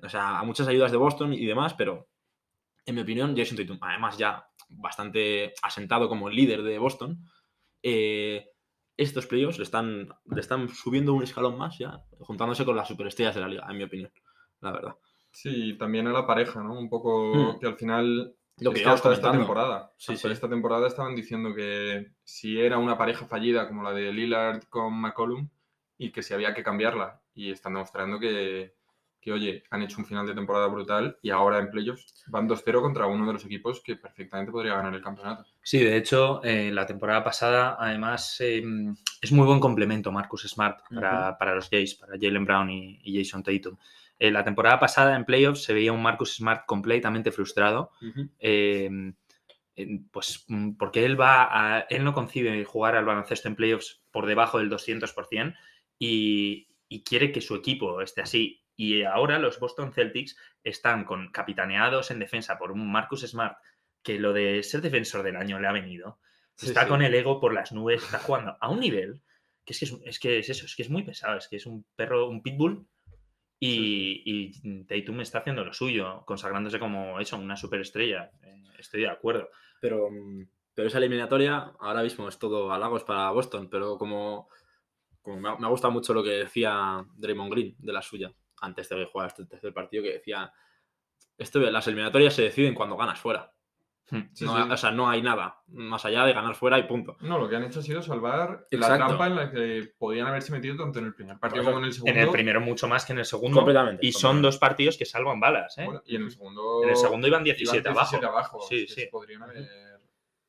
O 0.03 0.09
sea, 0.09 0.39
a 0.39 0.45
muchas 0.45 0.69
ayudas 0.69 0.91
de 0.93 0.97
Boston 0.99 1.33
y 1.33 1.45
demás, 1.47 1.75
pero 1.75 2.09
en 2.87 2.95
mi 2.95 3.01
opinión, 3.03 3.37
Jason 3.37 3.57
Tatum, 3.57 3.79
además 3.81 4.17
ya 4.17 4.49
bastante 4.69 5.53
asentado 5.63 6.09
como 6.09 6.29
el 6.29 6.37
líder 6.37 6.63
de 6.63 6.79
Boston, 6.79 7.19
eh, 7.83 8.51
estos 8.97 9.27
playoffs 9.27 9.59
le 9.59 9.65
están, 9.65 10.09
le 10.27 10.41
están 10.41 10.69
subiendo 10.69 11.15
un 11.15 11.23
escalón 11.23 11.57
más 11.59 11.79
ya, 11.79 12.03
juntándose 12.21 12.65
con 12.65 12.77
las 12.77 12.89
superestrellas 12.89 13.35
de 13.35 13.41
la 13.41 13.49
liga, 13.49 13.67
en 13.69 13.77
mi 13.77 13.85
opinión, 13.85 14.11
la 14.61 14.73
verdad. 14.73 14.95
Sí, 15.31 15.77
también 15.79 16.07
a 16.07 16.13
la 16.13 16.27
pareja, 16.27 16.63
¿no? 16.63 16.79
Un 16.79 16.89
poco 16.89 17.33
Hmm. 17.35 17.59
que 17.61 17.67
al 17.67 17.77
final 17.77 18.35
Lo 18.59 18.73
es 18.73 18.83
que 18.83 18.89
hasta 18.89 19.13
esta 19.13 19.31
temporada. 19.31 19.93
Sí, 19.99 20.15
hasta 20.15 20.29
sí. 20.29 20.33
esta 20.33 20.49
temporada 20.49 20.89
estaban 20.89 21.15
diciendo 21.15 21.55
que 21.55 22.13
si 22.25 22.59
era 22.61 22.79
una 22.79 22.97
pareja 22.99 23.27
fallida 23.27 23.69
como 23.69 23.83
la 23.83 23.93
de 23.93 24.13
Lillard 24.13 24.65
con 24.65 24.95
McCollum 24.95 25.49
y 25.99 26.11
que 26.11 26.23
si 26.23 26.35
había 26.35 26.55
que 26.55 26.63
cambiarla. 26.65 27.21
Y 27.35 27.53
están 27.53 27.75
demostrando 27.75 28.19
que, 28.19 28.75
que, 29.21 29.33
oye, 29.33 29.63
han 29.71 29.83
hecho 29.83 29.99
un 29.99 30.07
final 30.07 30.27
de 30.27 30.35
temporada 30.35 30.67
brutal 30.69 31.19
y 31.23 31.31
ahora 31.31 31.59
en 31.59 31.71
playoffs 31.71 32.25
van 32.29 32.47
2-0 32.49 32.81
contra 32.81 33.07
uno 33.07 33.27
de 33.27 33.33
los 33.33 33.45
equipos 33.45 33.81
que 33.83 33.97
perfectamente 33.97 34.53
podría 34.53 34.75
ganar 34.77 34.95
el 34.95 35.03
campeonato. 35.03 35.45
Sí, 35.63 35.79
de 35.79 35.97
hecho, 35.97 36.43
eh, 36.45 36.71
la 36.73 36.87
temporada 36.87 37.23
pasada, 37.25 37.77
además, 37.79 38.37
eh, 38.41 38.63
es 39.21 39.33
muy 39.33 39.47
buen 39.47 39.61
complemento 39.61 40.13
Marcus 40.13 40.43
Smart 40.49 40.81
para, 40.95 41.37
para 41.39 41.55
los 41.55 41.69
Jays, 41.69 41.95
para 41.97 42.15
Jalen 42.21 42.45
Brown 42.45 42.71
y, 42.71 43.01
y 43.03 43.19
Jason 43.23 43.43
Tatum. 43.43 43.77
Eh, 44.19 44.31
la 44.31 44.45
temporada 44.45 44.81
pasada 44.81 45.15
en 45.17 45.25
playoffs 45.25 45.63
se 45.63 45.75
veía 45.75 45.93
un 45.93 46.03
Marcus 46.03 46.37
Smart 46.37 46.65
completamente 46.67 47.31
frustrado, 47.33 47.91
en- 49.77 50.09
pues 50.11 50.45
mm, 50.49 50.73
porque 50.73 51.05
él 51.05 51.21
va 51.21 51.49
a, 51.77 51.81
él 51.89 52.05
no 52.05 52.13
concibe 52.15 52.65
jugar 52.65 52.97
al 52.97 53.05
baloncesto 53.05 53.49
en 53.49 53.57
playoffs 53.57 54.03
por 54.11 54.27
debajo 54.27 54.59
del 54.59 54.69
200% 54.69 55.55
y, 55.99 56.69
y 56.89 57.05
quiere 57.05 57.33
que 57.33 57.41
su 57.41 57.55
equipo 57.55 58.01
esté 58.01 58.23
así. 58.23 58.65
Y 58.79 59.03
ahora 59.03 59.41
los 59.41 59.59
Boston 59.59 59.93
Celtics 59.93 60.37
están 60.63 61.05
con 61.05 61.33
capitaneados 61.33 62.13
en 62.13 62.21
defensa 62.21 62.59
por 62.59 62.71
un 62.71 62.91
Marcus 62.91 63.23
Smart 63.27 63.59
que 64.05 64.21
lo 64.21 64.33
de 64.33 64.63
ser 64.63 64.81
defensor 64.83 65.25
del 65.25 65.35
año 65.35 65.59
le 65.59 65.67
ha 65.67 65.73
venido. 65.73 66.21
Sí, 66.55 66.69
está 66.69 66.85
sí. 66.85 66.89
con 66.89 67.03
el 67.03 67.13
ego 67.13 67.41
por 67.41 67.53
las 67.53 67.73
nubes, 67.73 68.05
está 68.05 68.21
jugando 68.21 68.57
a 68.61 68.71
un 68.71 68.79
nivel 68.79 69.21
que 69.65 69.73
es 69.73 69.81
que 69.81 69.85
es, 69.85 69.97
es 70.05 70.19
que 70.19 70.39
es 70.39 70.49
eso, 70.49 70.65
es 70.65 70.77
que 70.77 70.83
es 70.83 70.91
muy 70.91 71.03
pesado, 71.03 71.37
es 71.37 71.49
que 71.49 71.57
es 71.57 71.67
un 71.67 71.85
perro, 71.97 72.29
un 72.29 72.41
pitbull 72.41 72.87
y, 73.61 74.23
y 74.25 74.85
Tatum 74.85 75.21
está 75.21 75.39
haciendo 75.39 75.65
lo 75.65 75.73
suyo, 75.73 76.23
consagrándose 76.25 76.79
como 76.79 77.19
eso, 77.19 77.37
una 77.37 77.57
superestrella. 77.57 78.31
Eh, 78.43 78.63
estoy 78.79 79.03
de 79.03 79.09
acuerdo. 79.09 79.51
Pero, 79.81 80.09
mm, 80.11 80.49
pero 80.73 80.89
esa 80.89 80.99
eliminatoria 80.99 81.73
ahora 81.81 82.03
mismo 82.03 82.29
es 82.29 82.39
todo 82.39 82.73
halagos 82.73 83.05
para 83.05 83.31
Boston, 83.31 83.69
pero 83.69 83.99
como, 83.99 84.49
como 85.21 85.41
me, 85.41 85.49
ha, 85.49 85.57
me 85.57 85.67
ha 85.67 85.71
gustado 85.71 85.93
mucho 85.93 86.15
lo 86.15 86.23
que 86.23 86.31
decía 86.31 87.05
Draymond 87.17 87.53
Green 87.53 87.75
de 87.79 87.93
la 87.93 88.03
suya, 88.03 88.33
antes 88.61 88.89
de 88.89 89.05
jugar 89.07 89.29
este 89.29 89.45
tercer 89.47 89.73
partido, 89.73 90.03
que 90.03 90.13
decía, 90.15 90.53
esto, 91.37 91.59
las 91.61 91.87
eliminatorias 91.87 92.35
se 92.35 92.43
deciden 92.43 92.75
cuando 92.75 92.97
ganas 92.97 93.19
fuera. 93.21 93.53
Hmm. 94.11 94.23
Sí, 94.33 94.47
No, 94.47 94.57
sí. 94.65 94.71
O 94.73 94.77
sea, 94.79 94.91
no 94.91 95.09
hay 95.11 95.21
nada 95.21 95.61
más 95.67 96.03
allá 96.07 96.25
de 96.25 96.33
ganar 96.33 96.55
fuera 96.55 96.79
y 96.79 96.85
punto. 96.85 97.19
No, 97.21 97.37
lo 97.39 97.47
que 97.47 97.57
han 97.57 97.65
hecho 97.65 97.81
ha 97.81 97.83
sido 97.83 98.01
salvar 98.01 98.67
Exacto. 98.71 98.79
la 98.99 99.07
trampa 99.07 99.27
en 99.27 99.37
la 99.37 99.51
que 99.51 99.93
podían 99.99 100.27
haberse 100.29 100.51
metido 100.51 100.77
tanto 100.77 100.99
en 100.99 101.05
el 101.07 101.15
primer 101.15 101.39
partido 101.39 101.63
como 101.65 101.77
en 101.77 101.83
el 101.85 101.89
En 101.91 101.95
segundo. 101.95 102.21
el 102.21 102.31
primero 102.31 102.61
mucho 102.63 102.89
más 102.89 103.05
que 103.05 103.13
en 103.13 103.19
el 103.19 103.27
segundo. 103.27 103.57
Completamente, 103.59 104.07
Y 104.07 104.13
son 104.13 104.41
dos 104.41 104.57
partidos 104.57 104.97
que 104.97 105.05
salvan 105.05 105.39
balas. 105.41 105.77
¿eh? 105.77 105.85
Bueno, 105.85 106.03
y 106.07 106.17
en 106.17 106.23
el 106.23 106.31
segundo. 106.31 106.83
en 106.85 106.89
el 106.89 106.97
segundo 106.97 107.27
iban 107.29 107.43
iban 107.43 107.45
17, 107.57 107.91
17 107.91 108.25
abajo. 108.27 108.39
abajo. 108.57 108.67
Sí, 108.69 108.87
sí. 108.87 108.95
se 109.03 109.07
podrían 109.09 109.43
haber- 109.43 109.69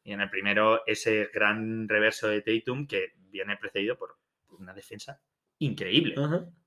Y 0.05 0.13
en 0.13 0.21
el 0.21 0.29
primero 0.29 0.81
ese 0.87 1.29
gran 1.33 1.87
reverso 1.89 2.29
de 2.29 2.41
Tatum 2.41 2.87
que 2.87 3.11
viene 3.17 3.57
precedido 3.57 3.97
por 3.97 4.17
una 4.57 4.73
defensa 4.73 5.19
increíble. 5.59 6.15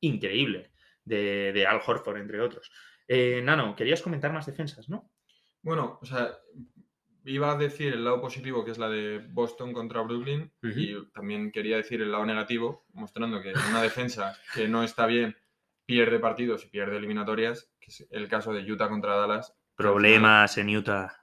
increíble 0.01 0.72
de, 1.05 1.53
de 1.53 1.67
Al 1.67 1.81
Horford, 1.87 2.17
entre 2.19 2.41
otros. 2.41 2.71
Eh, 3.09 3.41
Nano, 3.43 3.75
querías 3.77 4.03
comentar 4.03 4.33
más 4.33 4.47
defensas, 4.47 4.89
¿no? 4.89 5.11
Bueno, 5.63 5.99
o 6.01 6.07
sea, 6.07 6.31
iba 7.25 7.53
a 7.53 7.57
decir 7.57 7.93
el 7.93 8.05
lado 8.05 8.21
positivo, 8.21 8.65
que 8.65 8.71
es 8.73 8.79
la 8.79 8.89
de 8.89 9.19
Boston 9.31 9.73
contra 9.73 10.01
Brooklyn, 10.03 10.53
y 10.63 10.95
también 11.13 11.53
quería 11.53 11.77
decir 11.77 12.01
el 12.03 12.11
lado 12.13 12.27
negativo, 12.27 12.85
mostrando 12.93 13.41
que 13.43 13.53
una 13.71 13.83
defensa 13.83 14.37
que 14.55 14.67
no 14.69 14.83
está 14.83 15.07
bien 15.07 15.37
pierde 15.87 16.19
partidos 16.19 16.65
y 16.65 16.69
pierde 16.69 16.97
eliminatorias, 16.97 17.71
que 17.81 17.91
es 17.91 18.07
el 18.11 18.29
caso 18.29 18.53
de 18.53 18.71
Utah 18.71 18.89
contra 18.89 19.15
Dallas. 19.17 19.55
Problemas 19.77 20.57
en 20.59 20.77
Utah. 20.77 21.19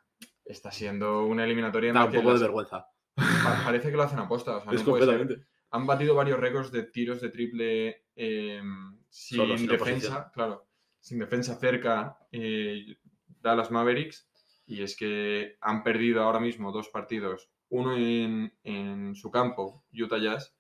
Está 0.46 0.72
siendo 0.72 1.26
una 1.26 1.44
eliminatoria 1.46 1.90
en 1.90 1.96
Da 1.96 2.06
un 2.06 2.12
poco 2.12 2.28
de 2.28 2.34
las- 2.34 2.42
vergüenza. 2.42 2.88
pa- 3.16 3.62
parece 3.66 3.92
que 3.92 3.98
lo 3.98 4.04
hacen 4.04 4.20
aposta. 4.20 4.58
O 4.58 4.62
sea, 4.64 4.72
Es 4.74 4.86
no 4.86 4.92
puede 4.92 5.06
ser. 5.06 5.48
Han 5.72 5.86
batido 5.86 6.16
varios 6.16 6.40
récords 6.40 6.72
de 6.72 6.84
tiros 6.84 7.22
de 7.22 7.30
triple 7.30 8.06
eh, 8.16 8.62
sin 9.10 9.38
Solo, 9.38 9.56
defensa, 9.56 10.32
claro, 10.34 10.68
sin 11.00 11.20
defensa 11.20 11.56
cerca 11.56 12.18
eh, 12.32 12.98
Dallas 13.28 13.72
Mavericks. 13.72 14.28
Y 14.66 14.84
es 14.84 14.96
que 14.96 15.58
han 15.62 15.84
perdido 15.84 16.22
ahora 16.22 16.40
mismo 16.40 16.72
dos 16.72 16.90
partidos, 16.90 17.50
uno 17.70 17.96
en, 17.96 18.54
en 18.64 19.16
su 19.16 19.32
campo, 19.32 19.84
Utah 19.92 20.20
Jazz, 20.20 20.56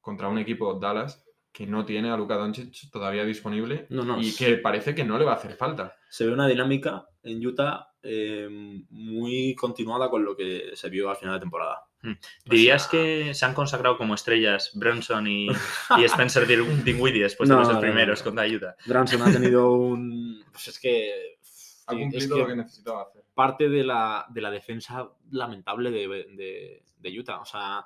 contra 0.00 0.28
un 0.28 0.38
equipo 0.38 0.78
Dallas 0.78 1.24
que 1.52 1.66
no 1.66 1.84
tiene 1.84 2.10
a 2.10 2.16
Luka 2.16 2.36
Doncic 2.36 2.90
todavía 2.90 3.24
disponible 3.24 3.86
No, 3.90 4.04
no, 4.04 4.20
y 4.20 4.34
que 4.34 4.56
parece 4.58 4.94
que 4.94 5.04
no 5.04 5.18
le 5.18 5.24
va 5.24 5.32
a 5.32 5.36
hacer 5.36 5.54
falta. 5.54 5.96
se 6.08 6.26
ve 6.26 6.32
una 6.32 6.46
dinámica 6.46 7.06
en 7.22 7.44
Utah 7.44 7.88
eh, 8.02 8.48
muy 8.90 9.54
continuada 9.56 10.08
con 10.08 10.24
lo 10.24 10.36
que 10.36 10.70
se 10.74 10.88
vio 10.88 11.10
al 11.10 11.16
final 11.16 11.34
de 11.34 11.40
temporada. 11.40 11.84
Hmm. 12.02 12.12
O 12.12 12.50
¿Dirías 12.50 12.82
sea, 12.82 12.90
que 12.90 13.34
se 13.34 13.44
han 13.44 13.52
consagrado 13.54 13.98
como 13.98 14.14
estrellas 14.14 14.70
Bronson 14.74 15.26
y, 15.26 15.48
y 15.98 16.04
Spencer 16.04 16.46
Din- 16.46 16.82
Dinwiddie 16.82 17.22
después 17.24 17.48
de 17.48 17.54
No, 17.54 17.60
los 17.60 17.68
dos 17.68 17.76
no, 17.76 17.80
no, 17.82 17.86
primeros 17.86 18.20
no. 18.20 18.24
contra 18.24 18.46
Utah? 18.46 18.74
Branson 18.86 19.22
ha 19.22 19.24
tenido 19.32 19.72
un... 19.72 20.44
Pues 20.52 20.68
es 20.68 20.78
que... 20.78 21.38
Ha 21.86 21.92
es 21.94 21.98
cumplido 21.98 22.36
que 22.36 22.42
lo 22.42 22.46
que 22.48 22.56
necesitaba 22.56 23.02
hacer. 23.02 23.22
parte 23.34 23.68
de 23.68 23.82
la, 23.84 24.24
de 24.30 24.40
la 24.40 24.50
defensa 24.50 25.10
lamentable 25.32 25.90
de, 25.90 26.08
de- 26.08 26.84
de 26.96 27.18
Utah. 27.18 27.40
O 27.40 27.44
sea, 27.44 27.84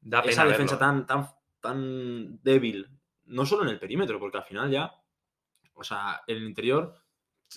Da 0.00 0.20
pena 0.22 0.32
esa 0.32 0.44
defensa 0.46 0.76
verlo. 0.76 1.04
tan, 1.04 1.06
tan, 1.06 1.28
tan 1.60 2.42
débil, 2.42 2.88
no 3.26 3.44
solo 3.46 3.62
en 3.62 3.68
el 3.68 3.78
perímetro, 3.78 4.18
porque 4.18 4.38
al 4.38 4.44
final 4.44 4.70
ya, 4.70 4.92
o 5.74 5.84
sea, 5.84 6.22
en 6.26 6.38
el 6.38 6.44
interior, 6.44 6.94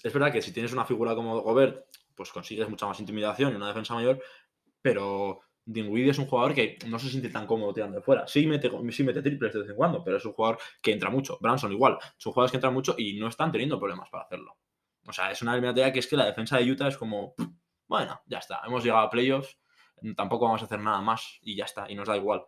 es 0.04 0.14
verdad 0.14 0.32
que 0.32 0.42
si 0.42 0.52
tienes 0.52 0.74
una 0.74 0.86
figura 0.86 1.16
como 1.16 1.40
Gobert, 1.42 1.86
pues 2.14 2.30
consigues 2.32 2.70
mucha 2.70 2.86
más 2.86 3.00
intimidación 3.00 3.54
y 3.54 3.56
una 3.56 3.68
defensa 3.70 3.94
mayor, 3.96 4.22
pero 4.82 5.40
Dinwiddie 5.66 6.12
es 6.12 6.20
un 6.20 6.28
jugador 6.28 6.54
que 6.54 6.78
no 6.88 7.00
se 7.00 7.10
siente 7.10 7.30
tan 7.30 7.48
cómodo 7.48 7.74
tirando 7.74 7.98
de 7.98 8.04
fuera. 8.04 8.28
Sí 8.28 8.46
mete, 8.46 8.70
sí 8.92 9.04
mete 9.04 9.22
triples 9.22 9.54
de 9.54 9.60
vez 9.60 9.70
en 9.70 9.76
cuando, 9.76 10.04
pero 10.04 10.18
es 10.18 10.26
un 10.26 10.34
jugador 10.34 10.60
que 10.82 10.92
entra 10.92 11.10
mucho. 11.10 11.38
Branson 11.42 11.72
igual, 11.72 11.98
son 12.18 12.34
jugadores 12.34 12.52
que 12.52 12.58
entran 12.58 12.74
mucho 12.74 12.96
y 12.98 13.20
no 13.20 13.28
están 13.28 13.52
teniendo 13.52 13.80
problemas 13.80 14.10
para 14.10 14.24
hacerlo. 14.24 14.58
O 15.08 15.14
sea, 15.14 15.32
es 15.32 15.42
una 15.42 15.54
eliminatoria 15.54 15.92
que 15.92 16.00
es 16.00 16.08
que 16.08 16.18
la 16.18 16.26
defensa 16.26 16.58
de 16.58 16.72
Utah 16.72 16.88
es 16.88 16.98
como, 16.98 17.34
bueno, 17.88 18.22
ya 18.28 18.40
está, 18.40 18.62
hemos 18.66 18.84
llegado 18.84 19.06
a 19.06 19.10
playoffs, 19.10 19.58
tampoco 20.16 20.46
vamos 20.46 20.62
a 20.62 20.66
hacer 20.66 20.80
nada 20.80 21.02
más 21.02 21.40
y 21.42 21.56
ya 21.56 21.66
está, 21.66 21.90
y 21.90 21.96
nos 21.96 22.08
da 22.08 22.16
igual. 22.16 22.44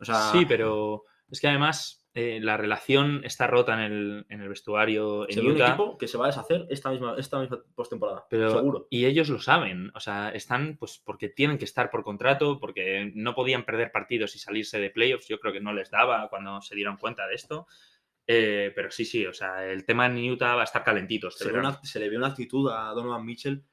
O 0.00 0.04
Sí, 0.32 0.46
pero 0.46 1.04
es 1.30 1.40
que 1.40 1.48
además 1.48 1.99
eh, 2.14 2.40
la 2.42 2.56
relación 2.56 3.20
está 3.24 3.46
rota 3.46 3.74
en 3.74 3.80
el, 3.92 4.26
en 4.28 4.40
el 4.40 4.48
vestuario 4.48 5.28
en 5.28 5.34
Se 5.34 5.40
ve 5.40 5.46
un 5.46 5.52
Utah. 5.54 5.68
equipo 5.68 5.96
que 5.96 6.08
se 6.08 6.18
va 6.18 6.24
a 6.24 6.28
deshacer 6.28 6.66
esta 6.68 6.90
misma, 6.90 7.14
esta 7.18 7.38
misma 7.40 7.60
postemporada. 7.74 8.24
Pero, 8.28 8.50
Seguro. 8.50 8.86
Y 8.90 9.06
ellos 9.06 9.28
lo 9.28 9.40
saben, 9.40 9.92
o 9.94 10.00
sea, 10.00 10.30
están 10.30 10.76
pues 10.76 11.00
porque 11.04 11.28
tienen 11.28 11.56
que 11.58 11.64
estar 11.66 11.90
por 11.90 12.02
contrato, 12.02 12.58
porque 12.58 13.12
no 13.14 13.34
podían 13.34 13.64
perder 13.64 13.92
partidos 13.92 14.34
y 14.34 14.38
salirse 14.40 14.80
de 14.80 14.90
playoffs, 14.90 15.28
yo 15.28 15.38
creo 15.38 15.52
que 15.52 15.60
no 15.60 15.72
les 15.72 15.90
daba 15.90 16.28
cuando 16.28 16.60
se 16.62 16.74
dieron 16.74 16.96
cuenta 16.96 17.26
de 17.28 17.34
esto. 17.36 17.66
Eh, 18.26 18.70
pero 18.76 18.90
sí, 18.92 19.04
sí, 19.04 19.26
o 19.26 19.32
sea, 19.32 19.64
el 19.66 19.84
tema 19.84 20.06
en 20.06 20.30
Utah 20.30 20.54
va 20.54 20.60
a 20.60 20.64
estar 20.64 20.84
calentito. 20.84 21.28
este 21.28 21.44
Se, 21.44 21.52
una- 21.52 21.80
se 21.82 21.98
le 21.98 22.08
ve 22.08 22.16
una 22.16 22.28
actitud 22.28 22.70
a 22.70 22.90
Donovan 22.92 23.24
Mitchell 23.24 23.64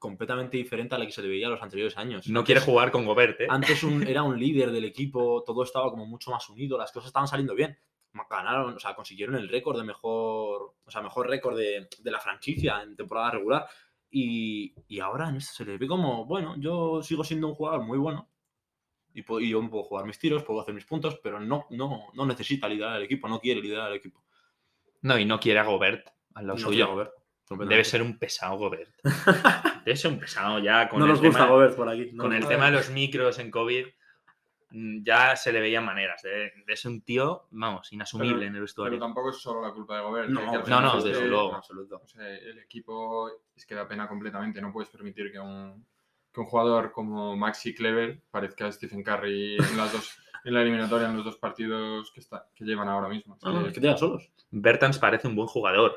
completamente 0.00 0.56
diferente 0.56 0.96
a 0.96 0.98
la 0.98 1.06
que 1.06 1.12
se 1.12 1.22
le 1.22 1.28
veía 1.28 1.48
los 1.48 1.62
anteriores 1.62 1.96
años. 1.96 2.26
No 2.28 2.40
Antes- 2.40 2.46
quiere 2.46 2.60
jugar 2.62 2.90
con 2.90 3.04
Gobert, 3.06 3.40
¿eh? 3.42 3.46
Antes 3.48 3.84
un- 3.84 4.02
era 4.08 4.24
un 4.24 4.36
líder 4.36 4.72
del 4.72 4.84
equipo, 4.86 5.44
todo 5.46 5.62
estaba 5.62 5.88
como 5.90 6.06
mucho 6.06 6.32
más 6.32 6.48
unido, 6.48 6.76
las 6.76 6.90
cosas 6.90 7.06
estaban 7.08 7.28
saliendo 7.28 7.54
bien. 7.54 7.78
Ganaron, 8.28 8.74
o 8.74 8.78
sea, 8.80 8.96
consiguieron 8.96 9.36
el 9.36 9.48
récord 9.48 9.78
de 9.78 9.84
mejor, 9.84 10.74
o 10.84 10.90
sea, 10.90 11.00
mejor 11.00 11.28
récord 11.28 11.56
de, 11.56 11.86
de 12.00 12.10
la 12.10 12.18
franquicia 12.18 12.82
en 12.82 12.96
temporada 12.96 13.30
regular. 13.30 13.68
Y, 14.10 14.74
y 14.88 14.98
ahora 14.98 15.28
en 15.28 15.36
esto 15.36 15.52
se 15.54 15.64
le 15.64 15.78
ve 15.78 15.86
como, 15.86 16.24
bueno, 16.24 16.56
yo 16.58 17.00
sigo 17.04 17.22
siendo 17.22 17.46
un 17.46 17.54
jugador 17.54 17.82
muy 17.84 17.98
bueno. 17.98 18.28
Y, 19.14 19.22
puedo- 19.22 19.40
y 19.40 19.50
yo 19.50 19.60
puedo 19.70 19.84
jugar 19.84 20.06
mis 20.06 20.18
tiros, 20.18 20.42
puedo 20.42 20.60
hacer 20.60 20.74
mis 20.74 20.86
puntos, 20.86 21.20
pero 21.22 21.38
no, 21.38 21.66
no, 21.70 22.08
no 22.14 22.26
necesita 22.26 22.68
liderar 22.68 22.96
el 22.96 23.04
equipo, 23.04 23.28
no 23.28 23.38
quiere 23.38 23.60
liderar 23.60 23.90
el 23.92 23.98
equipo. 23.98 24.24
No, 25.02 25.16
y 25.18 25.24
no 25.24 25.38
quiere 25.38 25.60
a 25.60 25.64
Gobert 25.64 26.08
al 26.34 26.46
lado 26.48 26.58
No 26.58 26.64
suyo. 26.64 26.88
Gobert, 26.88 27.12
Debe 27.50 27.84
ser 27.84 28.02
un 28.02 28.18
pesado 28.18 28.56
Gobert. 28.56 28.90
Debe 29.84 29.96
ser 29.96 30.12
un 30.12 30.18
pesado 30.20 30.58
ya 30.60 30.88
con 30.88 30.98
no 31.00 31.06
el 31.06 31.10
nos 31.12 31.20
gusta 31.20 31.38
tema- 31.40 31.50
Gobert 31.50 31.76
por 31.76 31.88
aquí. 31.88 32.10
no 32.12 32.24
con 32.24 32.32
el 32.32 32.40
gusta. 32.40 32.54
tema 32.54 32.66
de 32.66 32.72
los 32.72 32.90
micros 32.90 33.38
en 33.38 33.50
COVID, 33.50 33.86
mm, 34.70 35.02
ya 35.02 35.34
se 35.36 35.52
le 35.52 35.60
veían 35.60 35.84
maneras 35.84 36.22
de, 36.22 36.52
de 36.66 36.76
ser 36.76 36.92
un 36.92 37.02
tío, 37.02 37.46
vamos, 37.50 37.92
inasumible 37.92 38.34
Pero- 38.34 38.42
en 38.42 38.46
el 38.48 38.52
Pero 38.52 38.62
vestuario. 38.62 38.98
tampoco 38.98 39.30
es 39.30 39.36
solo 39.38 39.62
la 39.66 39.72
culpa 39.72 39.96
de 39.96 40.02
Gobert. 40.02 40.28
No, 40.30 40.40
no, 40.66 40.80
no, 40.80 40.98
es 40.98 41.04
desde 41.04 41.26
luego. 41.26 41.54
Absoluto. 41.54 42.00
O 42.04 42.08
sea, 42.08 42.28
el 42.28 42.58
equipo 42.58 43.30
es 43.56 43.66
que 43.66 43.74
da 43.74 43.88
pena 43.88 44.06
completamente. 44.08 44.60
No 44.60 44.72
puedes 44.72 44.88
permitir 44.90 45.32
que 45.32 45.38
un, 45.40 45.84
que 46.32 46.40
un 46.40 46.46
jugador 46.46 46.92
como 46.92 47.36
Maxi 47.36 47.74
Clever 47.74 48.22
parezca 48.30 48.66
a 48.66 48.72
Stephen 48.72 49.02
Curry 49.02 49.56
en 49.56 49.76
las 49.76 49.92
dos 49.92 50.16
en 50.44 50.54
la 50.54 50.62
eliminatoria 50.62 51.08
en 51.08 51.16
los 51.16 51.24
dos 51.24 51.36
partidos 51.36 52.10
que, 52.12 52.20
está, 52.20 52.48
que 52.54 52.64
llevan 52.64 52.88
ahora 52.88 53.08
mismo. 53.08 53.38
No, 53.42 53.62
que- 53.62 53.68
es 53.68 53.74
que 53.74 53.80
te 53.80 53.96
solos. 53.96 54.30
Bertans 54.50 54.98
parece 54.98 55.28
un 55.28 55.36
buen 55.36 55.48
jugador 55.48 55.96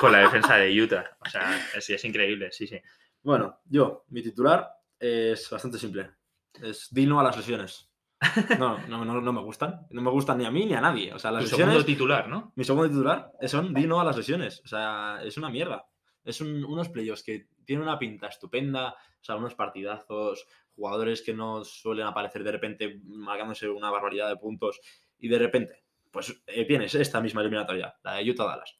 con 0.00 0.12
la 0.12 0.18
defensa 0.18 0.56
de 0.56 0.80
Utah. 0.82 1.16
O 1.24 1.28
sea, 1.28 1.56
es, 1.76 1.90
es 1.90 2.04
increíble, 2.04 2.50
sí, 2.52 2.66
sí. 2.66 2.80
Bueno, 3.22 3.60
yo, 3.66 4.04
mi 4.08 4.22
titular 4.22 4.68
es 4.98 5.48
bastante 5.50 5.78
simple. 5.78 6.10
Es 6.62 6.88
Dino 6.92 7.18
a 7.20 7.22
las 7.22 7.36
lesiones. 7.36 7.88
No, 8.58 8.78
no, 8.86 9.04
no, 9.04 9.20
no 9.20 9.32
me 9.32 9.40
gustan. 9.40 9.86
No 9.90 10.00
me 10.00 10.10
gustan 10.10 10.38
ni 10.38 10.44
a 10.44 10.50
mí 10.50 10.64
ni 10.66 10.74
a 10.74 10.80
nadie. 10.80 11.12
O 11.12 11.18
sea, 11.18 11.32
las 11.32 11.42
Tu 11.44 11.48
segundo 11.50 11.66
lesiones. 11.74 11.86
titular, 11.86 12.28
¿no? 12.28 12.52
Mi 12.54 12.62
segundo 12.64 12.88
titular 12.88 13.32
son 13.46 13.74
Dino 13.74 14.00
a 14.00 14.04
las 14.04 14.16
lesiones. 14.16 14.62
O 14.64 14.68
sea, 14.68 15.18
es 15.24 15.36
una 15.36 15.50
mierda. 15.50 15.86
Es 16.24 16.40
un- 16.40 16.64
unos 16.64 16.88
playoffs 16.88 17.22
que 17.22 17.46
tienen 17.64 17.82
una 17.82 17.98
pinta 17.98 18.28
estupenda. 18.28 18.90
O 18.92 19.24
sea, 19.24 19.36
unos 19.36 19.54
partidazos. 19.54 20.46
Jugadores 20.74 21.22
que 21.22 21.34
no 21.34 21.64
suelen 21.64 22.06
aparecer 22.06 22.42
de 22.44 22.52
repente 22.52 23.00
marcándose 23.04 23.68
una 23.68 23.90
barbaridad 23.90 24.28
de 24.28 24.36
puntos. 24.36 24.80
Y 25.18 25.28
de 25.28 25.38
repente, 25.38 25.84
pues 26.10 26.42
eh, 26.46 26.64
tienes 26.64 26.94
esta 26.94 27.20
misma 27.20 27.40
eliminatoria, 27.42 27.94
la 28.02 28.14
de 28.14 28.30
Utah 28.30 28.44
Dallas. 28.44 28.78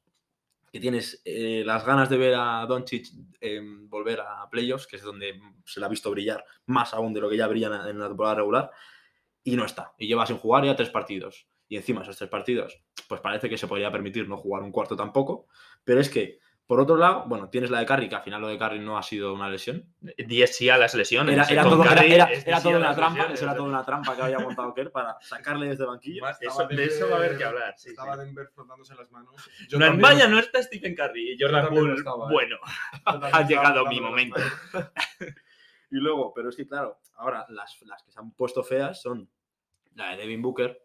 Que 0.72 0.80
tienes 0.80 1.20
eh, 1.26 1.62
las 1.66 1.84
ganas 1.84 2.08
de 2.08 2.16
ver 2.16 2.34
a 2.34 2.64
Doncic 2.66 3.06
eh, 3.40 3.60
volver 3.62 4.20
a 4.20 4.48
playoffs, 4.50 4.86
que 4.86 4.96
es 4.96 5.02
donde 5.02 5.38
se 5.66 5.80
le 5.80 5.86
ha 5.86 5.88
visto 5.90 6.10
brillar 6.10 6.44
más 6.66 6.94
aún 6.94 7.12
de 7.12 7.20
lo 7.20 7.28
que 7.28 7.36
ya 7.36 7.46
brilla 7.46 7.66
en- 7.68 7.90
en 7.90 7.98
la 7.98 8.08
temporada 8.08 8.36
regular 8.36 8.70
y 9.44 9.54
no 9.56 9.64
está. 9.66 9.92
Y 9.98 10.06
lleva 10.06 10.24
sin 10.26 10.38
jugar 10.38 10.64
ya 10.64 10.74
tres 10.74 10.88
partidos. 10.90 11.46
Y 11.68 11.76
encima 11.76 12.02
esos 12.02 12.16
tres 12.16 12.30
partidos, 12.30 12.82
pues 13.08 13.20
parece 13.20 13.48
que 13.50 13.58
se 13.58 13.66
podría 13.66 13.92
permitir 13.92 14.28
no 14.28 14.36
jugar 14.38 14.62
un 14.62 14.72
cuarto 14.72 14.96
tampoco. 14.96 15.46
Pero 15.84 16.00
es 16.00 16.08
que, 16.08 16.38
por 16.72 16.80
otro 16.80 16.96
lado, 16.96 17.24
bueno, 17.26 17.50
tienes 17.50 17.68
la 17.68 17.80
de 17.80 17.84
Curry, 17.84 18.08
que 18.08 18.14
al 18.14 18.22
final 18.22 18.40
lo 18.40 18.48
de 18.48 18.56
Curry 18.56 18.78
no 18.78 18.96
ha 18.96 19.02
sido 19.02 19.34
una 19.34 19.46
lesión. 19.50 19.84
DSC 20.00 20.70
a 20.70 20.78
las 20.78 20.94
lesiones. 20.94 21.50
Era, 21.50 21.64
todo, 21.64 21.82
Curry 21.84 22.14
era- 22.14 22.30
era 22.30 22.60
una 22.60 22.94
trampa, 22.94 23.10
lesiones, 23.18 23.34
eso 23.34 23.44
era 23.44 23.54
toda 23.56 23.68
una 23.68 23.84
trampa 23.84 24.16
que 24.16 24.22
había 24.22 24.38
montado 24.38 24.72
Kerr 24.72 24.90
para 24.90 25.18
sacarle 25.20 25.68
desde 25.68 25.82
el 25.84 25.90
banquillo. 25.90 26.24
Eso- 26.40 26.66
de 26.66 26.84
eso 26.84 27.08
va 27.10 27.16
a 27.16 27.18
haber 27.18 27.36
que 27.36 27.44
hablar, 27.44 27.74
sí, 27.76 27.90
estaba 27.90 28.14
sí. 28.14 28.20
Denver 28.20 28.48
frotándose 28.54 28.94
las 28.94 29.10
manos. 29.10 29.34
Yo 29.68 29.78
No, 29.78 29.84
también- 29.84 30.00
vaya 30.00 30.28
no 30.28 30.38
está 30.38 30.62
Stephen 30.62 30.94
Curry 30.94 31.32
y 31.34 31.36
Jordan 31.38 31.68
Poole. 31.68 31.92
estaba, 31.92 32.24
¿eh? 32.24 32.32
Bueno, 32.32 32.56
ha 33.04 33.46
llegado 33.46 33.84
mi 33.84 34.00
momento. 34.00 34.40
Y 35.90 35.96
luego, 35.96 36.32
pero 36.34 36.48
es 36.48 36.56
que 36.56 36.66
claro, 36.66 37.00
ahora 37.16 37.44
las, 37.50 37.78
las 37.82 38.02
que 38.02 38.10
se 38.12 38.18
han 38.18 38.32
puesto 38.32 38.62
feas 38.64 39.02
son 39.02 39.28
la 39.94 40.12
de 40.12 40.16
Devin 40.16 40.40
Booker, 40.40 40.80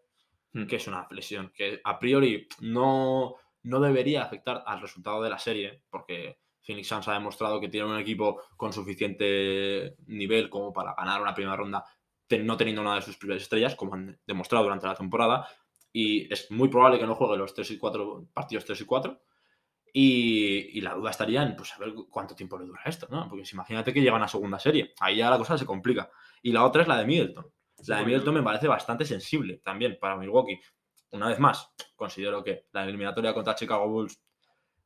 Hmm. 0.52 0.66
que 0.66 0.76
es 0.76 0.86
una 0.86 1.06
lesión 1.10 1.50
que 1.54 1.78
a 1.84 1.98
priori 1.98 2.46
no, 2.60 3.36
no 3.62 3.80
debería 3.80 4.22
afectar 4.22 4.62
al 4.66 4.80
resultado 4.80 5.22
de 5.22 5.30
la 5.30 5.38
serie, 5.38 5.82
porque 5.90 6.38
Phoenix 6.62 6.88
Suns 6.88 7.08
ha 7.08 7.14
demostrado 7.14 7.60
que 7.60 7.68
tiene 7.68 7.86
un 7.86 7.98
equipo 7.98 8.42
con 8.56 8.72
suficiente 8.72 9.96
nivel 10.06 10.50
como 10.50 10.72
para 10.72 10.94
ganar 10.94 11.22
una 11.22 11.34
primera 11.34 11.56
ronda, 11.56 11.84
no 12.42 12.56
teniendo 12.56 12.82
una 12.82 12.96
de 12.96 13.02
sus 13.02 13.16
primeras 13.16 13.42
estrellas, 13.42 13.74
como 13.74 13.94
han 13.94 14.20
demostrado 14.26 14.64
durante 14.64 14.86
la 14.86 14.94
temporada. 14.94 15.48
Y 15.92 16.32
es 16.32 16.50
muy 16.50 16.68
probable 16.68 16.98
que 16.98 17.06
no 17.06 17.14
juegue 17.14 17.38
los 17.38 17.54
3 17.54 17.70
y 17.70 17.78
4 17.78 18.28
partidos 18.34 18.64
3 18.66 18.80
y 18.82 18.84
4. 18.84 19.22
Y, 19.94 20.78
y 20.78 20.80
la 20.82 20.94
duda 20.94 21.10
estaría 21.10 21.42
en 21.42 21.56
pues, 21.56 21.72
a 21.72 21.78
ver 21.78 21.94
cuánto 22.10 22.34
tiempo 22.34 22.58
le 22.58 22.66
dura 22.66 22.82
esto, 22.84 23.08
¿no? 23.10 23.26
Porque 23.28 23.46
si 23.46 23.56
imagínate 23.56 23.92
que 23.92 24.02
llegan 24.02 24.22
a 24.22 24.28
segunda 24.28 24.58
serie, 24.58 24.92
ahí 25.00 25.16
ya 25.16 25.30
la 25.30 25.38
cosa 25.38 25.56
se 25.56 25.64
complica. 25.64 26.10
Y 26.42 26.52
la 26.52 26.64
otra 26.64 26.82
es 26.82 26.88
la 26.88 26.98
de 26.98 27.06
Middleton. 27.06 27.50
La 27.86 27.98
de 27.98 28.04
Middleton 28.04 28.34
me 28.34 28.42
parece 28.42 28.68
bastante 28.68 29.06
sensible 29.06 29.60
también 29.64 29.96
para 29.98 30.16
Milwaukee. 30.16 30.60
Una 31.10 31.28
vez 31.28 31.38
más, 31.38 31.72
considero 31.96 32.42
que 32.44 32.66
la 32.72 32.84
eliminatoria 32.84 33.32
contra 33.34 33.54
Chicago 33.54 33.88
Bulls, 33.88 34.20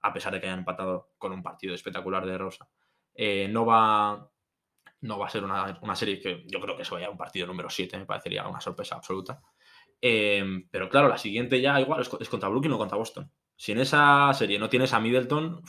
a 0.02 0.12
pesar 0.12 0.32
de 0.32 0.40
que 0.40 0.46
hayan 0.46 0.60
empatado 0.60 1.10
con 1.18 1.32
un 1.32 1.42
partido 1.42 1.74
espectacular 1.74 2.24
de 2.26 2.38
Rosa, 2.38 2.68
eh, 3.14 3.48
no, 3.50 3.66
va, 3.66 4.30
no 5.00 5.18
va 5.18 5.26
a 5.26 5.30
ser 5.30 5.44
una, 5.44 5.78
una 5.82 5.96
serie 5.96 6.20
que 6.20 6.44
yo 6.46 6.60
creo 6.60 6.76
que 6.76 6.82
eso 6.82 6.94
vaya 6.94 7.08
a 7.08 7.10
un 7.10 7.16
partido 7.18 7.46
número 7.46 7.68
7, 7.70 7.98
me 7.98 8.06
parecería 8.06 8.46
una 8.46 8.60
sorpresa 8.60 8.96
absoluta. 8.96 9.40
Eh, 10.00 10.44
pero 10.70 10.88
claro, 10.88 11.08
la 11.08 11.18
siguiente 11.18 11.60
ya 11.60 11.80
igual 11.80 12.00
es, 12.00 12.08
co- 12.08 12.18
es 12.20 12.28
contra 12.28 12.48
Brooklyn 12.48 12.72
o 12.72 12.78
contra 12.78 12.98
Boston. 12.98 13.30
Si 13.56 13.72
en 13.72 13.80
esa 13.80 14.32
serie 14.34 14.58
no 14.58 14.68
tienes 14.68 14.92
a 14.92 15.00
Middleton, 15.00 15.62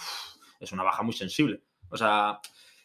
es 0.59 0.71
una 0.71 0.83
baja 0.83 1.03
muy 1.03 1.13
sensible. 1.13 1.61
O 1.89 1.97
sea, 1.97 2.39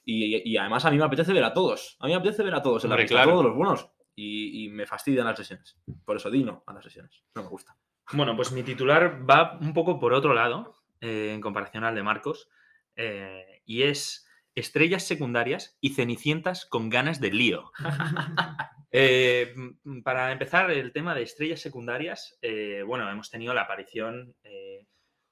y, 0.05 0.51
y 0.51 0.57
además 0.59 0.85
a 0.85 0.91
mí 0.91 0.99
me 0.99 1.05
apetece 1.05 1.33
ver 1.33 1.45
a 1.45 1.55
todos. 1.55 1.97
A 2.01 2.07
mí 2.07 2.13
me 2.13 2.19
apetece 2.19 2.43
ver 2.43 2.55
a 2.55 2.63
todos 2.63 2.85
en 2.85 2.91
la 2.91 2.97
claro. 3.07 3.31
todos 3.33 3.45
los 3.47 3.57
buenos. 3.57 3.89
Y, 4.21 4.65
y 4.65 4.69
me 4.69 4.85
fastidian 4.85 5.27
las 5.27 5.39
lesiones. 5.39 5.79
Por 6.05 6.17
eso 6.17 6.29
Dino 6.29 6.65
a 6.67 6.73
las 6.73 6.85
lesiones. 6.85 7.23
No 7.37 7.45
me 7.45 7.49
gusta. 7.49 7.77
Bueno, 8.13 8.35
pues 8.35 8.53
mi 8.53 8.63
titular 8.63 9.29
va 9.29 9.59
un 9.61 9.75
poco 9.75 10.01
por 10.01 10.15
otro 10.15 10.33
lado, 10.33 10.75
eh, 11.01 11.33
en 11.35 11.41
comparación 11.41 11.85
al 11.85 11.95
de 11.95 12.03
Marcos, 12.03 12.49
eh, 12.97 13.63
y 13.67 13.83
es 13.83 14.27
estrellas 14.55 15.07
secundarias 15.07 15.77
y 15.81 15.91
cenicientas 15.91 16.65
con 16.67 16.89
ganas 16.89 17.21
de 17.21 17.31
lío. 17.33 17.71
Eh, 18.91 19.55
para 20.03 20.33
empezar, 20.33 20.71
el 20.71 20.95
tema 20.95 21.15
de 21.15 21.21
estrellas 21.21 21.61
secundarias, 21.61 22.39
bueno, 22.87 23.11
hemos 23.11 23.29
tenido 23.29 23.53
la 23.53 23.61
aparición 23.61 24.35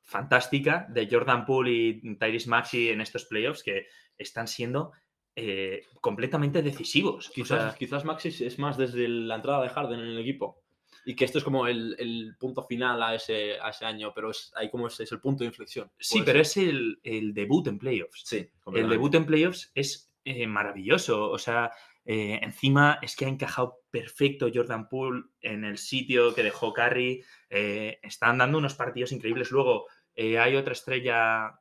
fantástica 0.03 0.87
de 0.91 1.09
Jordan 1.11 1.47
Poole 1.47 1.73
y 1.73 2.17
Tyrese 2.17 2.51
Maxey 2.51 2.91
en 2.91 3.01
estos 3.01 3.25
playoffs 3.25 3.63
que 3.63 3.87
están 4.19 4.47
siendo 4.47 4.93
eh, 5.39 5.85
completamente 6.01 6.63
decisivos. 6.63 7.29
O 7.29 7.33
Quizás, 7.33 7.61
sea, 7.61 7.75
quizás 7.79 8.07
Maxis 8.07 8.41
es 8.41 8.59
más 8.59 8.79
desde 8.79 9.07
la 9.07 9.35
entrada 9.35 9.63
de 9.63 9.69
Harden 9.69 10.01
en 10.01 10.07
el 10.07 10.19
equipo. 10.19 10.63
Y 11.05 11.15
que 11.15 11.27
esto 11.27 11.37
es 11.37 11.45
como 11.45 11.67
el, 11.67 11.95
el 11.99 12.35
punto 12.41 12.63
final 12.63 13.03
a 13.03 13.15
ese, 13.15 13.61
a 13.61 13.69
ese 13.69 13.85
año, 13.85 14.13
pero 14.15 14.31
es 14.31 14.51
ahí 14.57 14.71
como 14.71 14.87
es, 14.87 14.99
es 14.99 15.13
el 15.13 15.21
punto 15.21 15.45
de 15.45 15.49
inflexión. 15.49 15.93
sí, 15.99 16.21
pero 16.25 16.43
ser. 16.43 16.65
es 16.65 16.71
el, 16.71 17.01
el 17.03 17.35
debut 17.35 17.67
en 17.67 17.79
playoffs. 17.79 18.23
Sí, 18.25 18.49
El 18.73 18.89
debut 18.89 19.15
en 19.15 19.27
playoffs 19.27 19.71
es 19.75 20.11
eh, 20.25 20.47
maravilloso. 20.47 21.31
O 21.31 21.39
sea, 21.39 21.71
eh, 22.07 22.41
encima 22.43 22.99
es 23.03 23.15
que 23.15 23.27
ha 23.27 23.29
encajado 23.29 23.81
perfecto 23.91 24.49
Jordan 24.53 24.89
Poole 24.89 25.25
en 25.43 25.65
el 25.65 25.77
sitio 25.77 26.35
que 26.35 26.43
dejó 26.45 26.73
Curry. 26.73 27.23
están 27.51 28.39
dando 28.39 28.57
unos 28.57 28.75
partidos 28.75 29.13
increíbles. 29.13 29.51
Luego 29.51 29.87
hay 30.17 30.57
otra 30.57 30.73
estrella 30.73 31.61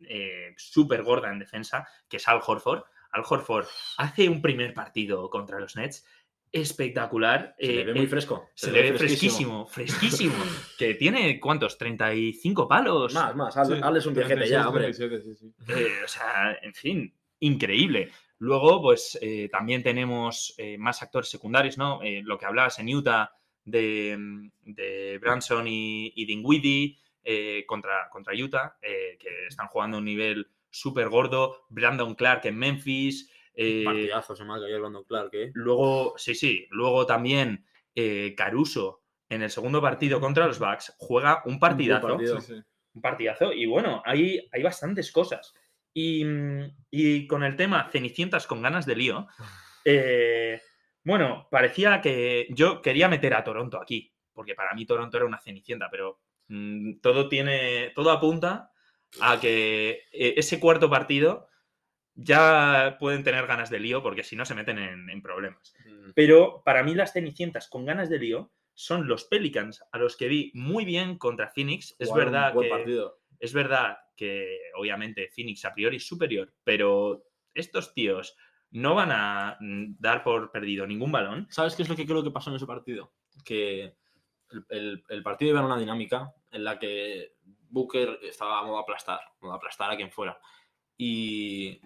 eh, 0.00 0.54
súper 0.56 1.02
gorda 1.02 1.30
en 1.30 1.38
defensa, 1.38 1.86
que 2.08 2.16
es 2.18 2.28
Al 2.28 2.40
Horford. 2.44 2.82
Al 3.12 3.22
Horford 3.28 3.66
hace 3.98 4.28
un 4.28 4.42
primer 4.42 4.74
partido 4.74 5.30
contra 5.30 5.58
los 5.58 5.76
Nets 5.76 6.04
espectacular. 6.52 7.54
Se 7.58 7.66
le 7.66 7.80
eh, 7.80 7.84
ve 7.84 7.94
muy 7.94 8.04
eh, 8.04 8.08
fresco. 8.08 8.48
se 8.54 8.70
le 8.70 8.82
ve 8.82 8.98
fresquísimo, 8.98 9.66
fresquísimo. 9.66 10.34
que 10.78 10.94
tiene, 10.94 11.38
¿cuántos? 11.40 11.76
35 11.76 12.68
palos. 12.68 13.12
Más, 13.14 13.34
más. 13.34 13.56
Al, 13.56 13.66
Sí, 13.66 13.80
Al 13.82 13.96
es 13.96 14.06
un 14.06 14.14
viejete 14.14 14.48
ya, 14.48 14.62
36, 14.62 14.66
hombre. 14.66 14.82
37, 14.92 15.22
sí, 15.22 15.34
sí. 15.34 15.54
Eh, 15.68 16.04
o 16.04 16.08
sea, 16.08 16.58
en 16.62 16.74
fin, 16.74 17.14
increíble. 17.40 18.10
Luego, 18.38 18.82
pues 18.82 19.18
eh, 19.22 19.48
también 19.50 19.82
tenemos 19.82 20.54
eh, 20.58 20.76
más 20.76 21.02
actores 21.02 21.28
secundarios, 21.28 21.78
¿no? 21.78 22.02
Eh, 22.02 22.22
lo 22.22 22.38
que 22.38 22.44
hablabas 22.44 22.78
en 22.78 22.94
Utah 22.94 23.32
de, 23.64 24.16
mm, 24.18 24.50
de 24.64 25.18
Branson 25.20 25.66
y, 25.66 26.12
y 26.14 26.26
Dinwiddie 26.26 26.98
eh, 27.28 27.64
contra, 27.66 28.08
contra 28.08 28.32
Utah, 28.34 28.76
eh, 28.80 29.18
que 29.18 29.48
están 29.48 29.66
jugando 29.66 29.96
a 29.96 29.98
un 29.98 30.04
nivel 30.04 30.48
súper 30.70 31.08
gordo. 31.08 31.66
Brandon 31.68 32.14
Clark 32.14 32.46
en 32.46 32.56
Memphis. 32.56 33.28
eh, 33.54 33.82
Partidazo 33.84 34.36
se 34.36 34.44
marca 34.44 34.66
ayer 34.66 34.78
Brandon 34.78 35.02
Clark, 35.04 35.30
¿eh? 35.34 35.50
luego, 35.54 36.14
sí, 36.16 36.36
sí, 36.36 36.68
luego 36.70 37.04
también 37.04 37.66
eh, 37.96 38.34
Caruso 38.36 39.02
en 39.28 39.42
el 39.42 39.50
segundo 39.50 39.82
partido 39.82 40.20
contra 40.20 40.46
los 40.46 40.60
Bucks 40.60 40.94
juega 40.98 41.42
un 41.46 41.58
partidazo. 41.58 42.06
partido. 42.06 42.40
Sí, 42.40 42.54
sí. 42.54 42.62
un 42.94 43.02
partidazo. 43.02 43.52
Y 43.52 43.66
bueno, 43.66 44.02
hay, 44.04 44.48
hay 44.52 44.62
bastantes 44.62 45.10
cosas. 45.10 45.52
Y, 45.92 46.24
mm, 46.24 46.76
y 46.92 47.26
con 47.26 47.42
el 47.42 47.56
tema 47.56 47.88
Cenicientas 47.90 48.46
con 48.46 48.62
ganas 48.62 48.86
de 48.86 48.94
lío, 48.94 49.26
eh, 49.84 50.60
bueno, 51.02 51.48
parecía 51.50 52.00
que 52.00 52.46
yo 52.50 52.80
quería 52.82 53.08
meter 53.08 53.34
a 53.34 53.42
Toronto 53.42 53.80
aquí, 53.80 54.12
porque 54.32 54.54
para 54.54 54.74
mí 54.74 54.86
Toronto 54.86 55.16
era 55.16 55.26
una 55.26 55.40
Cenicienta, 55.40 55.88
pero 55.90 56.20
todo 57.02 57.28
tiene, 57.28 57.92
todo 57.94 58.10
apunta 58.10 58.70
a 59.20 59.40
que 59.40 60.02
eh, 60.12 60.34
ese 60.36 60.60
cuarto 60.60 60.88
partido 60.90 61.48
ya 62.14 62.96
pueden 62.98 63.22
tener 63.24 63.46
ganas 63.46 63.70
de 63.70 63.78
lío, 63.80 64.02
porque 64.02 64.24
si 64.24 64.36
no 64.36 64.44
se 64.44 64.54
meten 64.54 64.78
en- 64.78 65.10
en 65.10 65.22
problemas. 65.22 65.74
Mm. 65.84 66.10
Pero 66.14 66.62
para 66.64 66.82
mí 66.82 66.94
las 66.94 67.12
cenicientas 67.12 67.68
con 67.68 67.84
ganas 67.84 68.08
de 68.08 68.18
lío 68.18 68.52
son 68.74 69.06
los 69.08 69.24
Pelicans, 69.24 69.82
a 69.92 69.98
los 69.98 70.16
que 70.16 70.28
vi 70.28 70.50
muy 70.54 70.84
bien 70.84 71.18
contra 71.18 71.50
Phoenix. 71.50 71.94
Es 71.98 72.12
verdad 72.12 72.54
que 72.58 72.68
partido. 72.68 73.18
es 73.38 73.52
verdad 73.52 73.98
que 74.16 74.58
obviamente 74.76 75.28
Phoenix 75.34 75.64
a 75.64 75.74
priori 75.74 75.96
es 75.96 76.06
superior, 76.06 76.52
pero 76.64 77.24
estos 77.54 77.92
tíos 77.94 78.36
no 78.70 78.94
van 78.94 79.12
a 79.12 79.56
mm, 79.60 79.96
dar 79.98 80.22
por 80.24 80.50
perdido 80.50 80.86
ningún 80.86 81.12
balón. 81.12 81.46
¿Sabes 81.50 81.74
qué 81.74 81.82
es 81.82 81.88
lo 81.88 81.96
que 81.96 82.06
creo 82.06 82.22
que 82.22 82.30
pasó 82.30 82.50
en 82.50 82.56
ese 82.56 82.66
partido? 82.66 83.12
Que 83.44 83.94
el, 84.50 84.64
el- 84.70 85.04
el 85.08 85.22
partido 85.22 85.50
iba 85.50 85.60
en 85.60 85.66
una 85.66 85.78
dinámica 85.78 86.34
en 86.50 86.64
la 86.64 86.78
que 86.78 87.34
Booker 87.68 88.18
estaba 88.22 88.60
a 88.60 88.62
modo 88.62 88.78
aplastar, 88.78 89.20
modo 89.40 89.54
aplastar 89.54 89.90
a 89.90 89.96
quien 89.96 90.10
fuera. 90.10 90.38
Y, 90.96 91.80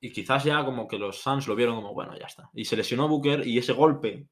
y 0.00 0.12
quizás 0.12 0.44
ya 0.44 0.64
como 0.64 0.86
que 0.88 0.98
los 0.98 1.20
Suns 1.20 1.46
lo 1.46 1.54
vieron 1.56 1.76
como, 1.76 1.92
bueno, 1.92 2.16
ya 2.18 2.26
está. 2.26 2.48
Y 2.54 2.64
se 2.64 2.76
lesionó 2.76 3.08
Booker 3.08 3.46
y 3.46 3.58
ese 3.58 3.72
golpe 3.72 4.28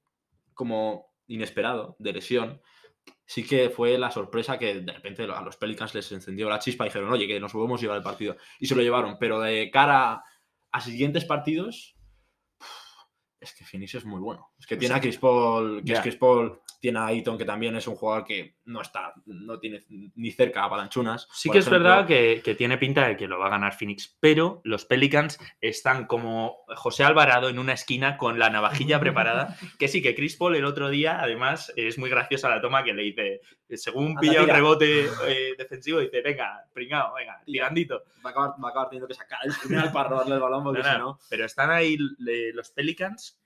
como 0.54 1.12
inesperado 1.26 1.96
de 1.98 2.12
lesión 2.12 2.60
sí 3.26 3.44
que 3.46 3.70
fue 3.70 3.98
la 3.98 4.10
sorpresa 4.10 4.58
que 4.58 4.80
de 4.80 4.92
repente 4.92 5.24
a 5.24 5.40
los 5.42 5.56
Pelicans 5.56 5.94
les 5.94 6.10
encendió 6.12 6.48
la 6.48 6.58
chispa 6.58 6.84
y 6.84 6.88
dijeron, 6.88 7.12
oye, 7.12 7.26
que 7.26 7.40
nos 7.40 7.52
podemos 7.52 7.80
llevar 7.80 7.98
el 7.98 8.02
partido. 8.02 8.36
Y 8.60 8.66
se 8.66 8.74
lo 8.74 8.82
llevaron, 8.82 9.16
pero 9.18 9.40
de 9.40 9.70
cara 9.70 10.22
a 10.70 10.80
siguientes 10.80 11.24
partidos, 11.24 11.96
es 13.40 13.54
que 13.54 13.64
Phoenix 13.64 13.94
es 13.94 14.04
muy 14.04 14.20
bueno. 14.20 14.52
Es 14.58 14.66
que 14.66 14.76
tiene 14.76 14.94
a 14.94 15.00
Chris 15.00 15.18
Paul, 15.18 15.82
que 15.84 15.92
es 15.92 16.00
Chris 16.00 16.16
Paul, 16.16 16.60
tiene 16.84 16.98
a 16.98 17.06
Aiton, 17.06 17.38
que 17.38 17.46
también 17.46 17.74
es 17.76 17.86
un 17.88 17.94
jugador 17.96 18.26
que 18.26 18.56
no 18.66 18.82
está, 18.82 19.14
no 19.24 19.58
tiene 19.58 19.80
ni 19.88 20.30
cerca 20.32 20.64
a 20.64 20.68
Balanchunas. 20.68 21.26
Sí 21.32 21.48
que 21.48 21.56
es 21.56 21.70
verdad 21.70 22.06
que, 22.06 22.42
que 22.44 22.54
tiene 22.54 22.76
pinta 22.76 23.08
de 23.08 23.16
que 23.16 23.26
lo 23.26 23.38
va 23.38 23.46
a 23.46 23.50
ganar 23.50 23.72
Phoenix, 23.74 24.18
pero 24.20 24.60
los 24.64 24.84
Pelicans 24.84 25.38
están 25.62 26.04
como 26.06 26.58
José 26.76 27.02
Alvarado 27.02 27.48
en 27.48 27.58
una 27.58 27.72
esquina 27.72 28.18
con 28.18 28.38
la 28.38 28.50
navajilla 28.50 29.00
preparada, 29.00 29.56
que 29.78 29.88
sí, 29.88 30.02
que 30.02 30.14
Chris 30.14 30.36
Paul 30.36 30.56
el 30.56 30.66
otro 30.66 30.90
día, 30.90 31.22
además, 31.22 31.72
es 31.74 31.96
muy 31.96 32.10
graciosa 32.10 32.50
la 32.50 32.60
toma 32.60 32.84
que 32.84 32.92
le 32.92 33.02
dice, 33.04 33.40
según 33.70 34.16
pilla 34.16 34.42
un 34.42 34.50
rebote 34.50 35.06
eh, 35.26 35.54
defensivo, 35.56 36.00
dice, 36.00 36.20
venga, 36.20 36.66
pringao, 36.74 37.14
venga, 37.14 37.40
Tira. 37.46 37.64
tirandito. 37.64 38.02
Va 38.22 38.28
a 38.28 38.32
acabar, 38.32 38.50
va 38.62 38.68
a 38.68 38.70
acabar 38.72 38.88
teniendo 38.90 39.08
que 39.08 39.14
sacar 39.14 39.38
el 39.42 39.54
final 39.54 39.90
para 39.90 40.10
robarle 40.10 40.34
el 40.34 40.40
balón, 40.42 40.62
porque 40.64 40.82
No, 40.82 40.88
no, 40.88 40.92
si 40.92 40.98
no... 41.00 41.18
Pero 41.30 41.46
están 41.46 41.70
ahí 41.70 41.96
le- 42.18 42.52
los 42.52 42.68
Pelicans 42.72 43.40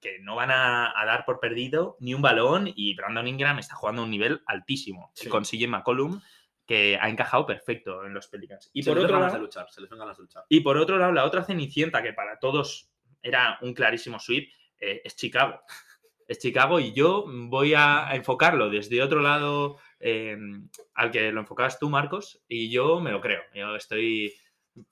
que 0.00 0.18
no 0.20 0.34
van 0.36 0.50
a, 0.50 0.98
a 0.98 1.04
dar 1.04 1.24
por 1.24 1.40
perdido 1.40 1.96
ni 2.00 2.14
un 2.14 2.22
balón 2.22 2.70
y 2.74 2.94
Brandon 2.94 3.28
Ingram 3.28 3.58
está 3.58 3.74
jugando 3.74 4.02
a 4.02 4.04
un 4.04 4.10
nivel 4.10 4.42
altísimo. 4.46 5.12
Sí. 5.14 5.28
Con 5.28 5.44
CJ 5.44 5.68
McCollum, 5.68 6.20
que 6.66 6.96
ha 7.00 7.08
encajado 7.08 7.46
perfecto 7.46 8.04
en 8.04 8.14
los 8.14 8.28
Pelicans. 8.28 8.70
Y 8.72 8.82
se 8.82 8.90
por, 8.90 8.98
les 8.98 9.04
otro 9.04 9.16
ganas 9.16 9.32
lado, 9.32 9.40
de 9.40 9.46
luchar, 9.46 9.70
se 9.70 9.80
les 9.80 9.90
ven 9.90 9.98
ganas 9.98 10.16
de 10.16 10.22
luchar. 10.22 10.44
y 10.48 10.60
por 10.60 10.76
otro 10.76 10.98
lado, 10.98 11.10
la 11.12 11.24
otra 11.24 11.42
cenicienta 11.42 12.00
que 12.00 12.12
para 12.12 12.38
todos 12.38 12.90
era 13.22 13.58
un 13.62 13.74
clarísimo 13.74 14.18
sweep 14.18 14.50
eh, 14.78 15.02
es 15.04 15.16
Chicago. 15.16 15.60
Es 16.28 16.38
Chicago 16.38 16.78
y 16.78 16.92
yo 16.92 17.24
voy 17.26 17.74
a, 17.74 18.08
a 18.08 18.14
enfocarlo 18.14 18.70
desde 18.70 19.02
otro 19.02 19.20
lado 19.20 19.78
eh, 19.98 20.38
al 20.94 21.10
que 21.10 21.32
lo 21.32 21.40
enfocabas 21.40 21.80
tú, 21.80 21.90
Marcos, 21.90 22.44
y 22.46 22.70
yo 22.70 23.00
me 23.00 23.10
lo 23.10 23.20
creo. 23.20 23.42
Yo 23.52 23.74
estoy 23.74 24.32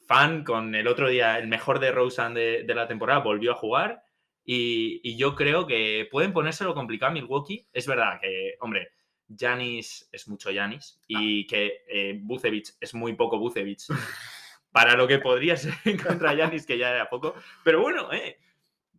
fan 0.06 0.42
con 0.42 0.74
el 0.74 0.88
otro 0.88 1.08
día, 1.08 1.38
el 1.38 1.46
mejor 1.46 1.78
de 1.78 1.92
Rosen 1.92 2.34
de, 2.34 2.64
de 2.64 2.74
la 2.74 2.88
temporada, 2.88 3.20
volvió 3.20 3.52
a 3.52 3.54
jugar 3.54 4.02
y, 4.50 5.02
y 5.02 5.18
yo 5.18 5.34
creo 5.34 5.66
que 5.66 6.08
pueden 6.10 6.32
ponérselo 6.32 6.74
complicado 6.74 7.10
a 7.10 7.12
Milwaukee. 7.12 7.68
Es 7.70 7.86
verdad 7.86 8.18
que, 8.18 8.54
hombre, 8.60 8.92
Janis 9.38 10.08
es 10.10 10.26
mucho 10.26 10.48
Janis 10.50 10.98
y 11.06 11.46
que 11.46 11.82
eh, 11.86 12.18
Vucevic 12.18 12.74
es 12.80 12.94
muy 12.94 13.12
poco 13.12 13.38
Vucevic 13.38 13.80
para 14.72 14.94
lo 14.96 15.06
que 15.06 15.18
podría 15.18 15.54
ser 15.54 15.74
contra 16.02 16.34
Janis, 16.34 16.64
que 16.64 16.78
ya 16.78 16.88
era 16.88 17.10
poco. 17.10 17.34
Pero 17.62 17.82
bueno, 17.82 18.10
eh, 18.10 18.38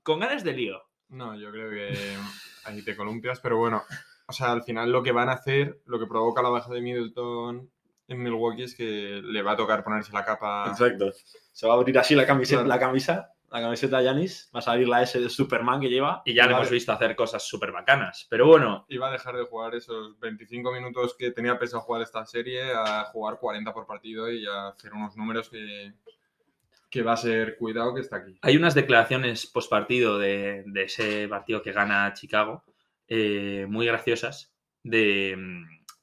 con 0.03 0.19
ganas 0.19 0.43
de 0.43 0.53
lío. 0.53 0.83
No, 1.07 1.35
yo 1.35 1.49
creo 1.51 1.71
que 1.71 1.97
ahí 2.65 2.83
te 2.83 2.95
columpias, 2.95 3.39
pero 3.39 3.57
bueno, 3.57 3.81
o 4.27 4.31
sea, 4.33 4.51
al 4.51 4.61
final 4.61 4.91
lo 4.91 5.01
que 5.01 5.11
van 5.11 5.29
a 5.29 5.33
hacer, 5.33 5.81
lo 5.87 5.99
que 5.99 6.05
provoca 6.05 6.43
la 6.43 6.49
baja 6.49 6.71
de 6.71 6.81
Middleton 6.81 7.71
en 8.07 8.21
Milwaukee 8.21 8.65
es 8.65 8.75
que 8.75 9.19
le 9.23 9.41
va 9.41 9.53
a 9.53 9.57
tocar 9.57 9.83
ponerse 9.83 10.13
la 10.13 10.23
capa. 10.23 10.67
Exacto. 10.69 11.11
Se 11.51 11.65
va 11.65 11.73
a 11.73 11.77
abrir 11.77 11.97
así 11.97 12.13
la 12.13 12.27
Claro. 12.27 12.67
la 12.67 12.79
camisa, 12.79 13.33
la 13.51 13.61
camiseta 13.61 13.97
de 13.99 14.05
Yanis, 14.05 14.49
va 14.55 14.59
a 14.59 14.61
salir 14.61 14.87
la 14.87 15.01
S 15.01 15.19
de 15.19 15.29
Superman 15.29 15.79
que 15.81 15.89
lleva. 15.89 16.21
Y 16.25 16.33
ya 16.33 16.45
le 16.45 16.53
hemos 16.53 16.69
visto 16.69 16.91
hacer 16.91 17.15
cosas 17.15 17.47
súper 17.47 17.71
bacanas. 17.71 18.27
Pero 18.29 18.47
bueno, 18.47 18.85
va 19.01 19.09
a 19.09 19.11
dejar 19.11 19.35
de 19.35 19.43
jugar 19.45 19.75
esos 19.75 20.19
25 20.19 20.71
minutos 20.71 21.15
que 21.17 21.31
tenía 21.31 21.57
pensado 21.57 21.81
jugar 21.81 22.01
esta 22.03 22.25
serie 22.25 22.71
a 22.73 23.05
jugar 23.05 23.37
40 23.39 23.73
por 23.73 23.85
partido 23.87 24.31
y 24.31 24.45
a 24.45 24.69
hacer 24.69 24.93
unos 24.93 25.15
números 25.17 25.49
que, 25.49 25.93
que 26.89 27.01
va 27.01 27.13
a 27.13 27.17
ser 27.17 27.57
cuidado 27.57 27.93
que 27.95 28.01
está 28.01 28.17
aquí. 28.17 28.37
hay 28.41 28.57
unas 28.57 28.75
declaraciones 28.75 29.45
post 29.47 29.69
partido 29.69 30.17
de, 30.19 30.63
de 30.65 30.83
ese 30.83 31.27
partido 31.27 31.61
que 31.61 31.71
gana 31.71 32.13
Chicago 32.13 32.63
eh, 33.07 33.65
muy 33.69 33.85
graciosas 33.85 34.53
de, 34.83 35.35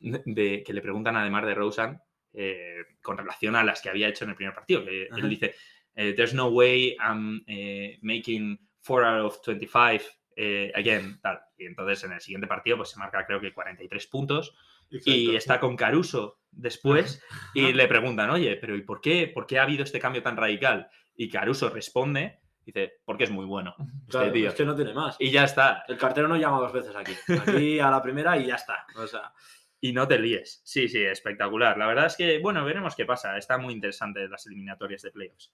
de- 0.01 0.63
que 0.65 0.73
le 0.73 0.81
preguntan 0.83 1.17
además 1.17 1.45
de 1.47 1.55
Rosen 1.55 2.01
eh, 2.35 2.85
con 3.03 3.17
relación 3.17 3.57
a 3.57 3.65
las 3.65 3.81
que 3.81 3.89
había 3.89 4.09
hecho 4.09 4.25
en 4.25 4.31
el 4.31 4.37
primer 4.37 4.55
partido. 4.55 4.85
Que 4.85 5.09
él 5.17 5.29
dice, 5.29 5.55
there's 5.97 6.35
no 6.35 6.49
way 6.49 6.97
I'm 7.01 7.43
eh, 7.49 7.99
making 8.03 8.59
4 8.83 9.05
out 9.05 9.25
of 9.25 9.43
25 9.43 10.03
eh, 10.37 10.71
again. 10.75 11.19
Tal. 11.21 11.41
Y 11.57 11.67
entonces 11.67 12.05
en 12.05 12.13
el 12.13 12.21
siguiente 12.21 12.47
partido 12.47 12.77
pues 12.77 12.91
se 12.91 12.99
marca 12.99 13.27
creo 13.27 13.41
que 13.41 13.53
43 13.53 14.07
puntos 14.07 14.55
y 14.91 15.35
está 15.35 15.59
con 15.59 15.77
Caruso 15.77 16.41
después 16.51 17.23
y 17.55 17.73
le 17.73 17.89
preguntan, 17.89 18.31
oye, 18.31 18.57
pero 18.57 18.77
¿y 18.77 18.83
por 18.83 19.01
qué, 19.01 19.27
por 19.27 19.47
qué 19.47 19.59
ha 19.59 19.63
habido 19.63 19.85
este 19.85 19.99
cambio 19.99 20.23
tan 20.23 20.37
radical? 20.37 20.89
Y 21.17 21.29
Caruso 21.29 21.71
responde, 21.71 22.41
dice, 22.65 23.01
porque 23.05 23.25
es 23.25 23.31
muy 23.31 23.47
bueno. 23.47 23.75
Claro, 24.09 24.27
este 24.27 24.39
tío. 24.39 24.49
es 24.51 24.55
que 24.55 24.65
no 24.65 24.77
tiene 24.77 24.95
más. 24.95 25.17
Y 25.19 25.31
ya 25.31 25.45
está. 25.45 25.85
El 25.89 25.97
cartero 25.97 26.29
no 26.29 26.37
llama 26.37 26.61
dos 26.61 26.73
veces 26.73 26.95
aquí. 26.95 27.13
Aquí 27.33 27.81
a 27.81 27.91
la 27.91 28.03
primera 28.03 28.37
y 28.39 28.47
ya 28.47 28.55
está. 28.55 28.87
O 28.97 29.07
sea, 29.07 29.33
Y 29.81 29.93
no 29.93 30.07
te 30.07 30.19
líes. 30.19 30.63
Sí, 30.65 30.89
sí, 30.89 31.03
espectacular. 31.03 31.77
La 31.77 31.87
verdad 31.87 32.07
es 32.07 32.17
que, 32.17 32.39
bueno, 32.39 32.65
veremos 32.65 32.95
qué 32.95 33.05
pasa. 33.05 33.37
Está 33.37 33.59
muy 33.59 33.75
interesante 33.75 34.29
las 34.29 34.47
eliminatorias 34.47 35.03
de 35.03 35.11
playoffs. 35.11 35.53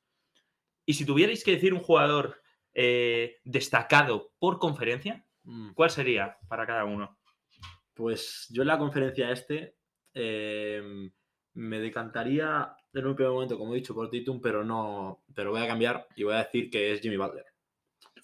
Y 0.85 0.95
si 0.95 1.05
tuvierais 1.05 1.45
que 1.45 1.53
decir 1.53 1.75
un 1.75 1.81
jugador 1.81 2.43
eh, 2.75 3.37
destacado 3.45 4.33
por 4.39 4.59
conferencia, 4.59 5.27
mm, 5.45 5.73
¿cuál 5.75 5.91
sería 5.91 6.39
para 6.49 6.67
cada 6.67 6.85
uno? 6.85 7.19
pues 7.95 8.47
yo 8.51 8.63
en 8.63 8.69
la 8.69 8.79
conferencia 8.79 9.31
este 9.31 9.77
eh, 10.15 10.83
me 11.55 11.79
decantaría 11.79 12.75
en 12.93 13.07
un 13.07 13.15
primer 13.15 13.33
momento, 13.33 13.59
como 13.59 13.73
he 13.73 13.77
dicho, 13.77 13.95
por 13.95 14.11
Titum, 14.11 14.41
pero 14.41 14.65
no. 14.65 15.25
Pero 15.35 15.51
voy 15.51 15.63
a 15.63 15.67
cambiar 15.67 16.07
y 16.17 16.25
voy 16.25 16.35
a 16.35 16.45
decir 16.45 16.71
que 16.71 16.93
es 16.93 17.01
Jimmy 17.01 17.17
Butler. 17.17 17.47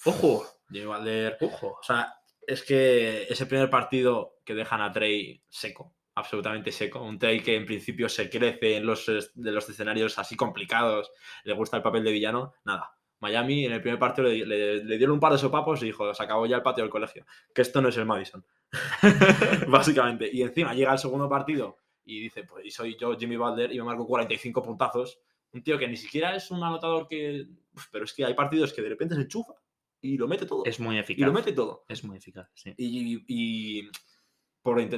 ¡Ojo! 0.05 0.47
Jimmy 0.71 0.87
Butler. 0.87 1.37
¡Ojo! 1.41 1.79
O 1.81 1.83
sea, 1.83 2.15
es 2.47 2.63
que 2.63 3.25
ese 3.25 3.47
primer 3.47 3.71
partido 3.71 4.39
que 4.45 4.55
dejan 4.55 4.81
a 4.81 4.93
Trey 4.93 5.43
seco, 5.49 5.95
absolutamente 6.19 6.73
seco, 6.73 7.03
un 7.03 7.19
Trey 7.19 7.41
que 7.41 7.57
en 7.57 7.65
principio 7.67 8.09
se 8.09 8.29
crece 8.29 8.77
en 8.77 8.87
los, 8.87 9.07
de 9.35 9.53
los 9.53 9.69
escenarios 9.69 10.19
así 10.19 10.37
complicados, 10.37 11.11
le 11.45 11.55
gusta 11.55 11.77
el 11.77 11.83
papel 11.83 12.05
de 12.05 12.13
villano, 12.13 12.53
nada. 12.65 12.95
Miami 13.21 13.65
en 13.67 13.73
el 13.73 13.81
primer 13.81 13.99
partido 13.99 14.29
le, 14.29 14.47
le- 14.47 14.85
le 14.85 14.97
dieron 14.97 15.15
un 15.15 15.21
par 15.21 15.33
de 15.33 15.39
sopapos 15.39 15.83
y 15.83 15.87
dijo, 15.87 16.15
se 16.15 16.23
acabó 16.23 16.47
ya 16.47 16.57
el 16.57 16.63
patio 16.63 16.85
del 16.85 16.91
colegio, 16.91 17.27
que 17.53 17.63
esto 17.63 17.81
no 17.83 17.89
es 17.89 17.97
el 17.97 18.07
Madison. 18.07 18.45
Básicamente. 19.69 20.29
Y 20.33 20.43
encima 20.43 20.75
llega 20.75 20.93
el 20.93 20.99
segundo 20.99 21.29
partido 21.29 21.79
y 22.05 22.21
dice, 22.21 22.45
pues 22.45 22.65
y 22.67 22.71
soy 22.71 22.97
yo 22.99 23.17
Jimmy 23.17 23.37
Butler 23.37 23.73
y 23.73 23.79
me 23.79 23.85
marco 23.85 24.07
45 24.07 24.63
puntazos. 24.63 25.19
Un 25.53 25.63
tío 25.63 25.79
que 25.79 25.89
ni 25.89 25.97
siquiera 25.97 26.35
es 26.37 26.51
un 26.51 26.63
anotador 26.63 27.07
que... 27.09 27.47
Uf, 27.75 27.87
pero 27.91 28.05
es 28.05 28.13
que 28.13 28.25
hay 28.25 28.35
partidos 28.35 28.73
que 28.73 28.83
de 28.83 28.91
repente 28.91 29.15
se 29.15 29.23
enchufa 29.23 29.55
y 30.01 30.17
lo 30.17 30.29
mete 30.29 30.47
todo. 30.47 30.63
Es 30.65 30.79
muy 30.79 30.97
y 30.97 30.99
eficaz. 30.99 31.27
lo 31.27 31.33
mete 31.33 31.53
todo. 31.53 31.85
Es 31.89 32.05
muy 32.05 32.19
eficaz, 32.19 32.49
sí. 32.55 32.75
Y, 32.77 33.25
y 33.27 33.91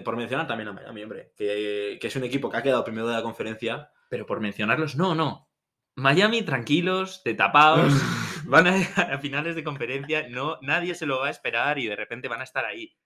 por, 0.04 0.16
mencionar 0.16 0.46
también 0.46 0.68
a 0.68 0.72
Miami, 0.72 1.02
hombre, 1.02 1.32
que, 1.36 1.98
que 2.00 2.06
es 2.06 2.16
un 2.16 2.24
equipo 2.24 2.50
que 2.50 2.56
ha 2.56 2.62
quedado 2.62 2.84
primero 2.84 3.08
de 3.08 3.14
la 3.14 3.22
conferencia. 3.22 3.90
Pero 4.08 4.26
por 4.26 4.40
mencionarlos, 4.40 4.96
no, 4.96 5.14
no. 5.14 5.48
Miami, 5.94 6.42
tranquilos, 6.42 7.22
de 7.24 7.34
tapados, 7.34 7.92
van 8.46 8.66
a, 8.66 8.74
a 9.14 9.18
finales 9.18 9.54
de 9.54 9.64
conferencia, 9.64 10.28
no, 10.28 10.58
nadie 10.62 10.94
se 10.94 11.06
lo 11.06 11.20
va 11.20 11.28
a 11.28 11.30
esperar 11.30 11.78
y 11.78 11.86
de 11.86 11.96
repente 11.96 12.28
van 12.28 12.40
a 12.40 12.44
estar 12.44 12.64
ahí. 12.64 12.96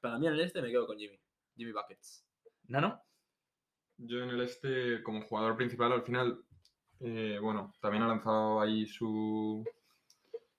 Para 0.00 0.18
mí 0.18 0.26
en 0.26 0.34
el 0.34 0.40
este 0.40 0.62
me 0.62 0.70
quedo 0.70 0.86
con 0.86 0.98
Jimmy. 0.98 1.18
Jimmy 1.56 1.72
Buckets. 1.72 2.26
¿No, 2.68 2.80
no? 2.80 3.02
Yo 3.98 4.22
en 4.22 4.30
el 4.30 4.40
este, 4.40 5.02
como 5.02 5.22
jugador 5.22 5.56
principal, 5.56 5.92
al 5.92 6.02
final, 6.02 6.42
eh, 7.00 7.38
bueno, 7.40 7.72
también 7.80 8.02
ha 8.02 8.08
lanzado 8.08 8.60
ahí 8.60 8.86
su, 8.86 9.62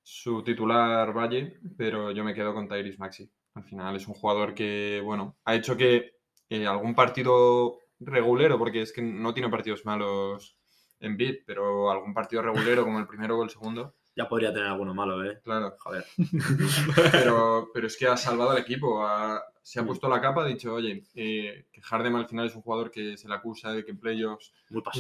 su 0.04 0.44
titular 0.44 1.12
Valle, 1.12 1.60
pero 1.78 2.12
yo 2.12 2.24
me 2.24 2.36
quedo 2.36 2.54
con 2.54 2.68
Tyrese 2.68 2.98
Maxi. 3.00 3.32
Al 3.62 3.64
Al 3.64 3.70
final 3.70 3.96
es 3.96 4.08
un 4.08 4.14
jugador 4.16 4.54
que, 4.54 5.02
bueno, 5.04 5.38
ha 5.46 5.56
hecho 5.56 5.78
que 5.78 6.16
eh, 6.50 6.66
algún 6.68 6.96
partido 6.96 7.78
regulero, 8.00 8.58
porque 8.58 8.82
es 8.82 8.92
que 8.92 9.02
no 9.02 9.34
tiene 9.34 9.50
partidos 9.50 9.86
malos 9.86 10.58
en 11.00 11.16
bit, 11.18 11.44
pero 11.46 11.90
algún 11.92 12.14
partido 12.14 12.42
regulero 12.42 12.84
como 12.84 13.00
el 13.00 13.08
primero 13.08 13.38
o 13.38 13.44
el 13.44 13.50
segundo, 13.50 13.96
Ya 14.16 14.28
podría 14.28 14.52
tener 14.52 14.68
alguno 14.68 14.94
malo, 14.94 15.24
¿eh? 15.24 15.40
claro. 15.42 15.76
Joder. 15.80 16.06
Pero, 17.14 17.70
pero 17.74 17.88
es 17.88 17.96
que 17.98 18.08
ha 18.08 18.18
salvado 18.18 18.52
al 18.52 18.58
equipo, 18.58 19.06
ha- 19.06 19.42
se 19.64 19.80
ha 19.80 19.84
Mm. 19.84 19.88
puesto 19.88 20.10
la 20.10 20.20
capa, 20.20 20.44
ha 20.44 20.48
dicho, 20.48 20.74
oye, 20.74 21.04
eh, 21.16 21.68
que 21.72 21.82
Harden 21.82 22.16
al 22.16 22.28
final 22.28 22.48
es 22.48 22.56
un 22.56 22.62
jugador 22.62 22.92
que 22.92 23.16
se 23.16 23.30
le 23.30 23.36
acusa 23.36 23.72
de 23.72 23.86
que 23.86 23.92
en 23.92 24.00
playoffs 24.00 24.52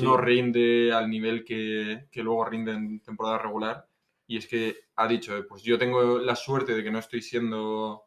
no 0.01 0.15
rinde 0.17 0.93
al 0.93 1.09
nivel 1.09 1.43
que, 1.43 2.07
que 2.11 2.23
luego 2.23 2.45
rinde 2.45 2.71
en 2.71 3.01
temporada 3.01 3.37
regular. 3.39 3.85
Y 4.27 4.37
es 4.37 4.47
que 4.47 4.77
ha 4.95 5.07
dicho, 5.09 5.35
eh, 5.35 5.43
pues 5.43 5.61
yo 5.63 5.77
tengo 5.77 6.19
la 6.19 6.35
suerte 6.37 6.73
de 6.73 6.81
que 6.83 6.91
no 6.91 6.99
estoy 6.99 7.21
siendo 7.21 8.03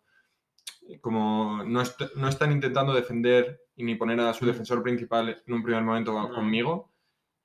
como 1.00 1.62
no, 1.64 1.80
est- 1.82 2.14
no 2.16 2.28
están 2.28 2.52
intentando 2.52 2.92
defender 2.92 3.60
y 3.76 3.84
ni 3.84 3.94
poner 3.94 4.20
a 4.20 4.32
su 4.34 4.46
defensor 4.46 4.82
principal 4.82 5.42
en 5.46 5.52
un 5.54 5.62
primer 5.62 5.82
momento 5.82 6.12
No. 6.12 6.30
conmigo 6.32 6.92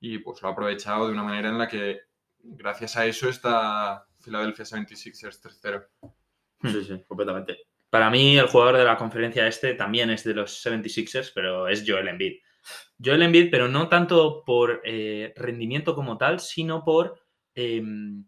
y 0.00 0.18
pues 0.18 0.40
lo 0.42 0.48
ha 0.48 0.52
aprovechado 0.52 1.06
de 1.06 1.12
una 1.12 1.22
manera 1.22 1.48
en 1.48 1.58
la 1.58 1.68
que 1.68 2.00
gracias 2.42 2.96
a 2.96 3.06
eso 3.06 3.28
está 3.28 4.06
Philadelphia 4.22 4.64
76ers 4.64 5.40
3-0. 5.42 5.86
Sí, 6.62 6.84
sí, 6.84 7.04
completamente. 7.08 7.58
Para 7.88 8.08
mí, 8.10 8.38
el 8.38 8.46
jugador 8.46 8.76
de 8.76 8.84
la 8.84 8.96
conferencia 8.96 9.46
este 9.46 9.74
también 9.74 10.10
es 10.10 10.22
de 10.24 10.34
los 10.34 10.64
76ers, 10.64 11.32
pero 11.34 11.66
es 11.68 11.82
Joel 11.86 12.08
Embiid. 12.08 12.34
Joel 13.02 13.22
Embiid, 13.22 13.50
pero 13.50 13.68
no 13.68 13.88
tanto 13.88 14.44
por 14.44 14.80
eh, 14.84 15.32
rendimiento 15.36 15.94
como 15.94 16.16
tal, 16.18 16.38
sino 16.40 16.84
por 16.84 17.18
em, 17.54 18.24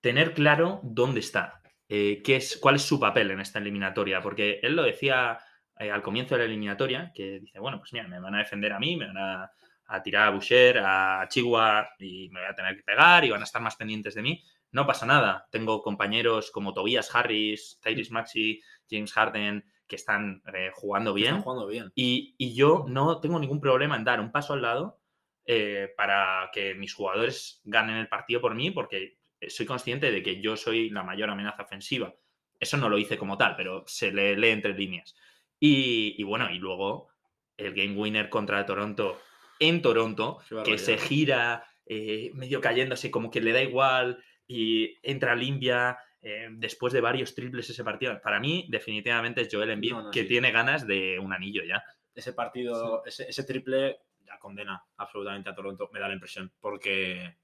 tener 0.00 0.32
claro 0.34 0.80
dónde 0.82 1.20
está, 1.20 1.60
eh, 1.94 2.22
qué 2.24 2.36
es, 2.36 2.56
cuál 2.56 2.76
es 2.76 2.82
su 2.82 2.98
papel 2.98 3.30
en 3.32 3.40
esta 3.40 3.58
eliminatoria, 3.58 4.22
porque 4.22 4.60
él 4.62 4.74
lo 4.74 4.82
decía 4.82 5.38
eh, 5.78 5.90
al 5.90 6.00
comienzo 6.00 6.34
de 6.34 6.38
la 6.38 6.44
eliminatoria, 6.46 7.12
que 7.14 7.40
dice, 7.40 7.58
bueno, 7.58 7.78
pues 7.78 7.92
mira, 7.92 8.08
me 8.08 8.18
van 8.18 8.34
a 8.34 8.38
defender 8.38 8.72
a 8.72 8.78
mí, 8.78 8.96
me 8.96 9.08
van 9.08 9.18
a, 9.18 9.52
a 9.88 10.02
tirar 10.02 10.28
a 10.28 10.30
Boucher, 10.30 10.78
a 10.78 11.26
Chihuahua 11.28 11.90
y 11.98 12.30
me 12.30 12.40
voy 12.40 12.48
a 12.48 12.54
tener 12.54 12.76
que 12.76 12.82
pegar 12.82 13.26
y 13.26 13.30
van 13.30 13.42
a 13.42 13.44
estar 13.44 13.60
más 13.60 13.76
pendientes 13.76 14.14
de 14.14 14.22
mí. 14.22 14.42
No 14.70 14.86
pasa 14.86 15.04
nada. 15.04 15.46
Tengo 15.50 15.82
compañeros 15.82 16.50
como 16.50 16.72
Tobias 16.72 17.14
Harris, 17.14 17.78
Tyrese 17.82 18.10
Maxey, 18.10 18.62
James 18.88 19.12
Harden, 19.12 19.62
que 19.86 19.96
están 19.96 20.42
eh, 20.54 20.70
jugando 20.72 21.12
bien. 21.12 21.36
Están 21.36 21.42
jugando 21.42 21.66
bien. 21.66 21.92
Y, 21.94 22.34
y 22.38 22.54
yo 22.54 22.86
no 22.88 23.20
tengo 23.20 23.38
ningún 23.38 23.60
problema 23.60 23.96
en 23.96 24.04
dar 24.04 24.18
un 24.18 24.32
paso 24.32 24.54
al 24.54 24.62
lado 24.62 24.98
eh, 25.44 25.92
para 25.94 26.48
que 26.54 26.74
mis 26.74 26.94
jugadores 26.94 27.60
ganen 27.64 27.96
el 27.96 28.08
partido 28.08 28.40
por 28.40 28.54
mí, 28.54 28.70
porque 28.70 29.18
soy 29.48 29.66
consciente 29.66 30.10
de 30.10 30.22
que 30.22 30.40
yo 30.40 30.56
soy 30.56 30.90
la 30.90 31.02
mayor 31.02 31.30
amenaza 31.30 31.62
ofensiva. 31.62 32.14
Eso 32.58 32.76
no 32.76 32.88
lo 32.88 32.98
hice 32.98 33.18
como 33.18 33.36
tal, 33.36 33.56
pero 33.56 33.84
se 33.86 34.12
le 34.12 34.36
lee 34.36 34.50
entre 34.50 34.74
líneas. 34.74 35.14
Y, 35.58 36.14
y 36.18 36.22
bueno, 36.24 36.50
y 36.50 36.58
luego 36.58 37.08
el 37.56 37.74
game 37.74 37.96
winner 37.96 38.28
contra 38.28 38.64
Toronto 38.66 39.20
en 39.60 39.80
Toronto, 39.82 40.38
que 40.64 40.78
se 40.78 40.98
gira 40.98 41.64
eh, 41.86 42.30
medio 42.34 42.60
cayéndose, 42.60 43.10
como 43.10 43.30
que 43.30 43.40
le 43.40 43.52
da 43.52 43.62
igual 43.62 44.22
y 44.46 44.96
entra 45.02 45.34
limpia. 45.36 45.98
eh, 46.20 46.48
después 46.52 46.92
de 46.92 47.00
varios 47.00 47.34
triples 47.34 47.68
ese 47.70 47.82
partido, 47.84 48.20
para 48.22 48.38
mí 48.40 48.66
definitivamente 48.70 49.40
es 49.42 49.48
Joel 49.50 49.70
Embiid 49.70 49.92
No, 49.92 50.02
no, 50.04 50.10
que 50.12 50.22
sí. 50.22 50.28
tiene 50.28 50.50
ganas 50.52 50.86
de 50.86 51.18
un 51.18 51.32
anillo 51.32 51.62
ya. 51.64 51.82
Ese 52.14 52.32
partido, 52.32 53.04
ese, 53.04 53.28
ese 53.28 53.42
triple 53.44 53.98
ya 54.24 54.38
condena 54.38 54.82
absolutamente 54.96 55.50
a 55.50 55.54
Toronto, 55.54 55.90
me 55.92 55.98
da 56.00 56.06
la 56.08 56.14
impresión, 56.14 56.52
porque 56.60 57.36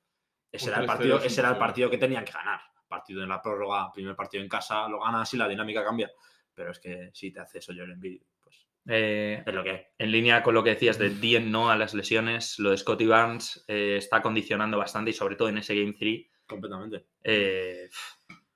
ese 0.50 0.70
era 0.70 0.80
el 0.80 0.84
3-0 0.84 0.86
partido, 0.86 1.18
es 1.18 1.24
ese 1.26 1.40
era 1.40 1.50
el 1.50 1.58
partido 1.58 1.90
que 1.90 1.98
tenían 1.98 2.24
que 2.24 2.32
ganar. 2.32 2.60
Partido 2.88 3.22
en 3.22 3.28
la 3.28 3.42
prórroga, 3.42 3.92
primer 3.92 4.16
partido 4.16 4.42
en 4.42 4.48
casa, 4.48 4.88
lo 4.88 5.00
ganas 5.00 5.32
y 5.34 5.36
la 5.36 5.48
dinámica 5.48 5.84
cambia. 5.84 6.10
Pero 6.54 6.70
es 6.70 6.78
que 6.78 7.10
si 7.12 7.30
te 7.30 7.40
hace 7.40 7.58
eso 7.58 7.72
Joel 7.76 7.92
Embiid, 7.92 8.22
pues 8.42 8.66
Eh, 8.86 9.42
es 9.46 9.54
lo 9.54 9.62
que 9.62 9.88
en 9.98 10.10
línea 10.10 10.42
con 10.42 10.54
lo 10.54 10.64
que 10.64 10.70
decías 10.70 10.98
de 10.98 11.10
Dien 11.10 11.52
no 11.52 11.70
a 11.70 11.76
las 11.76 11.92
lesiones, 11.92 12.58
lo 12.58 12.70
de 12.70 12.78
Scotty 12.78 13.06
Barnes 13.06 13.64
eh, 13.68 13.96
está 13.98 14.22
condicionando 14.22 14.78
bastante 14.78 15.10
y 15.10 15.14
sobre 15.14 15.36
todo 15.36 15.50
en 15.50 15.58
ese 15.58 15.74
Game 15.74 15.94
3. 15.98 16.26
completamente. 16.46 17.06
eh, 17.22 17.90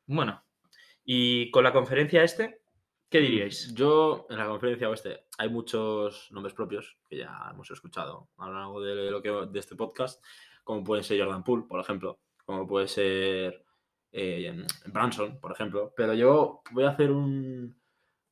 bueno, 0.06 0.42
y 1.04 1.50
con 1.50 1.64
la 1.64 1.72
conferencia 1.72 2.22
este, 2.22 2.62
¿qué 3.08 3.20
diríais? 3.20 3.74
Yo, 3.74 4.26
en 4.30 4.38
la 4.38 4.46
conferencia 4.46 4.88
oeste, 4.88 5.26
hay 5.38 5.48
muchos 5.48 6.30
nombres 6.32 6.54
propios 6.54 6.98
que 7.08 7.18
ya 7.18 7.48
hemos 7.50 7.70
escuchado 7.70 8.30
a 8.38 8.48
lo 8.48 8.54
largo 8.54 8.80
de, 8.80 9.10
lo 9.10 9.22
que, 9.22 9.30
de 9.50 9.58
este 9.58 9.76
podcast, 9.76 10.22
como 10.64 10.84
pueden 10.84 11.04
ser 11.04 11.20
Jordan 11.20 11.44
Poole, 11.44 11.64
por 11.68 11.80
ejemplo, 11.80 12.18
como 12.44 12.66
puede 12.66 12.88
ser 12.88 13.64
eh, 14.12 14.66
Branson, 14.86 15.40
por 15.40 15.52
ejemplo. 15.52 15.92
Pero 15.96 16.14
yo 16.14 16.62
voy 16.72 16.84
a 16.84 16.90
hacer 16.90 17.10
un. 17.10 17.80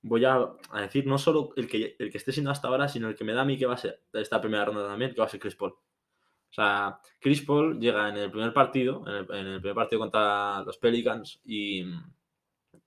Voy 0.03 0.25
a, 0.25 0.49
decir 0.81 1.07
no 1.07 1.19
solo 1.19 1.51
el 1.57 1.69
que, 1.69 1.97
el 1.99 2.11
que 2.11 2.19
esté 2.19 2.33
siendo 2.33 2.51
hasta 2.51 2.69
ahora, 2.69 2.88
sino 2.88 3.09
el 3.09 3.14
que 3.14 3.25
me 3.25 3.35
da 3.35 3.43
a 3.43 3.45
mí 3.45 3.59
que 3.59 3.66
va 3.66 3.75
a 3.75 3.79
ser 3.79 4.03
esta 4.14 4.40
primera 4.40 4.64
ronda 4.64 4.87
también, 4.87 5.12
que 5.12 5.21
va 5.21 5.27
a 5.27 5.29
ser 5.29 5.40
Chris 5.40 5.57
Paul. 5.57 5.73
O 5.73 6.53
sea, 6.53 6.99
Chris 7.21 7.43
Paul 7.43 7.79
llega 7.79 8.09
en 8.09 8.16
el 8.16 8.31
primer 8.31 8.53
partido, 8.53 9.05
en 9.07 9.14
el, 9.14 9.35
en 9.35 9.47
el 9.47 9.61
primer 9.61 9.75
partido 9.75 10.01
contra 10.01 10.62
los 10.62 10.79
Pelicans 10.79 11.40
y, 11.45 11.83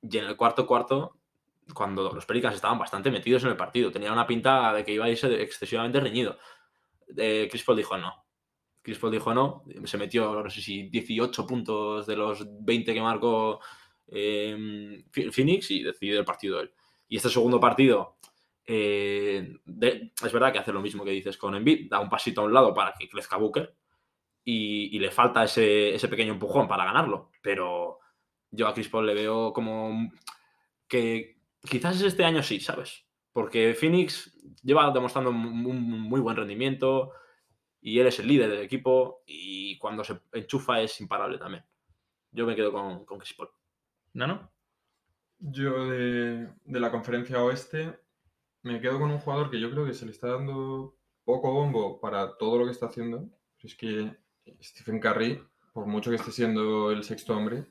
y 0.01 0.17
en 0.17 0.25
el 0.25 0.36
cuarto 0.36 0.65
cuarto 0.65 1.17
cuando 1.73 2.12
los 2.12 2.25
Pelicans 2.25 2.56
estaban 2.56 2.77
bastante 2.77 3.12
metidos 3.12 3.43
en 3.43 3.51
el 3.51 3.58
partido. 3.58 3.91
Tenía 3.91 4.12
una 4.12 4.27
pinta 4.27 4.73
de 4.73 4.84
que 4.84 4.93
iba 4.93 5.06
a 5.06 5.10
irse 5.10 5.41
excesivamente 5.41 5.99
reñido. 5.99 6.38
Eh, 7.15 7.47
Chris 7.49 7.63
Paul 7.63 7.77
dijo 7.77 7.97
no. 7.97 8.22
Chris 8.83 8.99
Paul 8.99 9.13
dijo 9.13 9.33
no. 9.33 9.63
Se 9.85 9.97
metió, 9.97 10.43
no 10.43 10.49
sé 10.49 10.61
si 10.61 10.83
18 10.89 11.47
puntos 11.47 12.05
de 12.05 12.15
los 12.17 12.45
20 12.63 12.93
que 12.93 13.01
marcó 13.01 13.61
Ph- 14.05 15.31
Phoenix 15.31 15.71
y 15.71 15.81
decidió 15.81 16.19
el 16.19 16.25
partido 16.25 16.59
él. 16.59 16.71
Y 17.07 17.15
este 17.15 17.29
segundo 17.29 17.59
partido, 17.59 18.17
eh, 18.65 19.55
es 20.23 20.33
verdad 20.33 20.51
que 20.51 20.59
hace 20.59 20.73
lo 20.73 20.81
mismo 20.81 21.05
que 21.05 21.11
dices 21.11 21.37
con 21.37 21.55
Embiid, 21.55 21.89
da 21.89 21.99
un 21.99 22.09
pasito 22.09 22.41
a 22.41 22.43
un 22.43 22.53
lado 22.53 22.73
para 22.73 22.93
que 22.93 23.07
crezca 23.07 23.37
Booker 23.37 23.73
y, 24.43 24.99
le 24.99 25.11
falta 25.11 25.45
ese, 25.45 25.95
ese 25.95 26.09
pequeño 26.09 26.33
empujón 26.33 26.67
para 26.67 26.85
ganarlo. 26.85 27.31
Pero 27.41 27.99
yo 28.51 28.67
a 28.67 28.73
Chris 28.73 28.89
Paul 28.89 29.07
le 29.07 29.13
veo 29.13 29.53
como 29.53 30.11
que 30.87 31.37
quizás 31.61 32.01
este 32.01 32.25
año 32.25 32.43
sí, 32.43 32.59
¿sabes? 32.59 33.05
Porque 33.31 33.73
Phoenix 33.73 34.37
lleva 34.61 34.91
demostrando 34.91 35.29
un 35.29 35.39
muy 35.39 36.19
buen 36.19 36.35
rendimiento 36.35 37.13
y 37.85 37.99
él 37.99 38.07
es 38.07 38.17
el 38.19 38.27
líder 38.27 38.49
del 38.49 38.61
equipo 38.61 39.23
y 39.25 39.77
cuando 39.77 40.05
se 40.05 40.17
enchufa 40.31 40.79
es 40.79 41.01
imparable 41.01 41.37
también. 41.37 41.65
Yo 42.31 42.45
me 42.47 42.55
quedo 42.55 42.71
con, 42.71 43.03
con 43.05 43.19
Chris 43.19 43.33
Paul. 43.33 43.49
¿No, 44.13 44.25
no? 44.25 44.49
Yo 45.39 45.89
de, 45.89 46.47
de 46.63 46.79
la 46.79 46.89
conferencia 46.89 47.43
oeste 47.43 47.99
me 48.61 48.79
quedo 48.79 48.99
con 48.99 49.11
un 49.11 49.19
jugador 49.19 49.51
que 49.51 49.59
yo 49.59 49.69
creo 49.69 49.85
que 49.85 49.93
se 49.93 50.05
le 50.05 50.11
está 50.11 50.29
dando 50.29 50.95
poco 51.25 51.51
bombo 51.51 51.99
para 51.99 52.37
todo 52.37 52.57
lo 52.57 52.65
que 52.65 52.71
está 52.71 52.85
haciendo. 52.85 53.29
Pero 53.57 53.67
es 53.67 53.75
que 53.75 54.17
Stephen 54.63 55.01
Curry, 55.01 55.43
por 55.73 55.85
mucho 55.85 56.09
que 56.09 56.15
esté 56.15 56.31
siendo 56.31 56.89
el 56.89 57.03
sexto 57.03 57.35
hombre, 57.35 57.65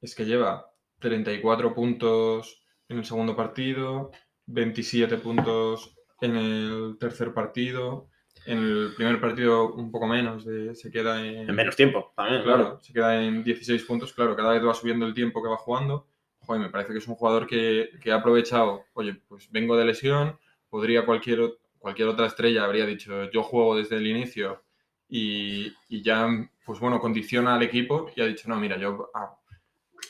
es 0.00 0.14
que 0.14 0.24
lleva 0.24 0.72
34 1.00 1.74
puntos 1.74 2.64
en 2.88 2.98
el 2.98 3.04
segundo 3.04 3.34
partido, 3.34 4.12
27 4.46 5.16
puntos 5.18 5.96
en 6.20 6.36
el 6.36 6.96
tercer 7.00 7.34
partido, 7.34 8.08
en 8.46 8.58
el 8.58 8.92
primer 8.96 9.20
partido 9.20 9.72
un 9.72 9.90
poco 9.90 10.06
menos, 10.06 10.44
de, 10.44 10.74
se 10.74 10.90
queda 10.90 11.24
en... 11.24 11.48
En 11.48 11.54
menos 11.54 11.76
tiempo 11.76 12.12
también, 12.16 12.42
Claro, 12.42 12.62
claro. 12.64 12.80
se 12.80 12.92
queda 12.92 13.22
en 13.22 13.44
16 13.44 13.84
puntos. 13.84 14.12
Claro, 14.12 14.34
cada 14.34 14.52
vez 14.52 14.64
va 14.64 14.74
subiendo 14.74 15.06
el 15.06 15.14
tiempo 15.14 15.42
que 15.42 15.48
va 15.48 15.56
jugando. 15.56 16.06
Joder, 16.40 16.60
me 16.62 16.70
parece 16.70 16.92
que 16.92 16.98
es 16.98 17.06
un 17.06 17.14
jugador 17.14 17.46
que, 17.46 17.90
que 18.00 18.10
ha 18.10 18.16
aprovechado. 18.16 18.84
Oye, 18.94 19.14
pues 19.28 19.50
vengo 19.50 19.76
de 19.76 19.84
lesión. 19.84 20.38
Podría 20.68 21.04
cualquier, 21.04 21.58
cualquier 21.78 22.08
otra 22.08 22.26
estrella 22.26 22.64
habría 22.64 22.86
dicho, 22.86 23.30
yo 23.30 23.42
juego 23.42 23.76
desde 23.76 23.96
el 23.96 24.06
inicio 24.06 24.62
y, 25.08 25.72
y 25.88 26.02
ya, 26.02 26.26
pues 26.64 26.80
bueno, 26.80 26.98
condiciona 26.98 27.54
al 27.54 27.62
equipo 27.62 28.10
y 28.16 28.22
ha 28.22 28.26
dicho, 28.26 28.48
no, 28.48 28.56
mira, 28.56 28.78
yo 28.78 29.10
ah, 29.14 29.36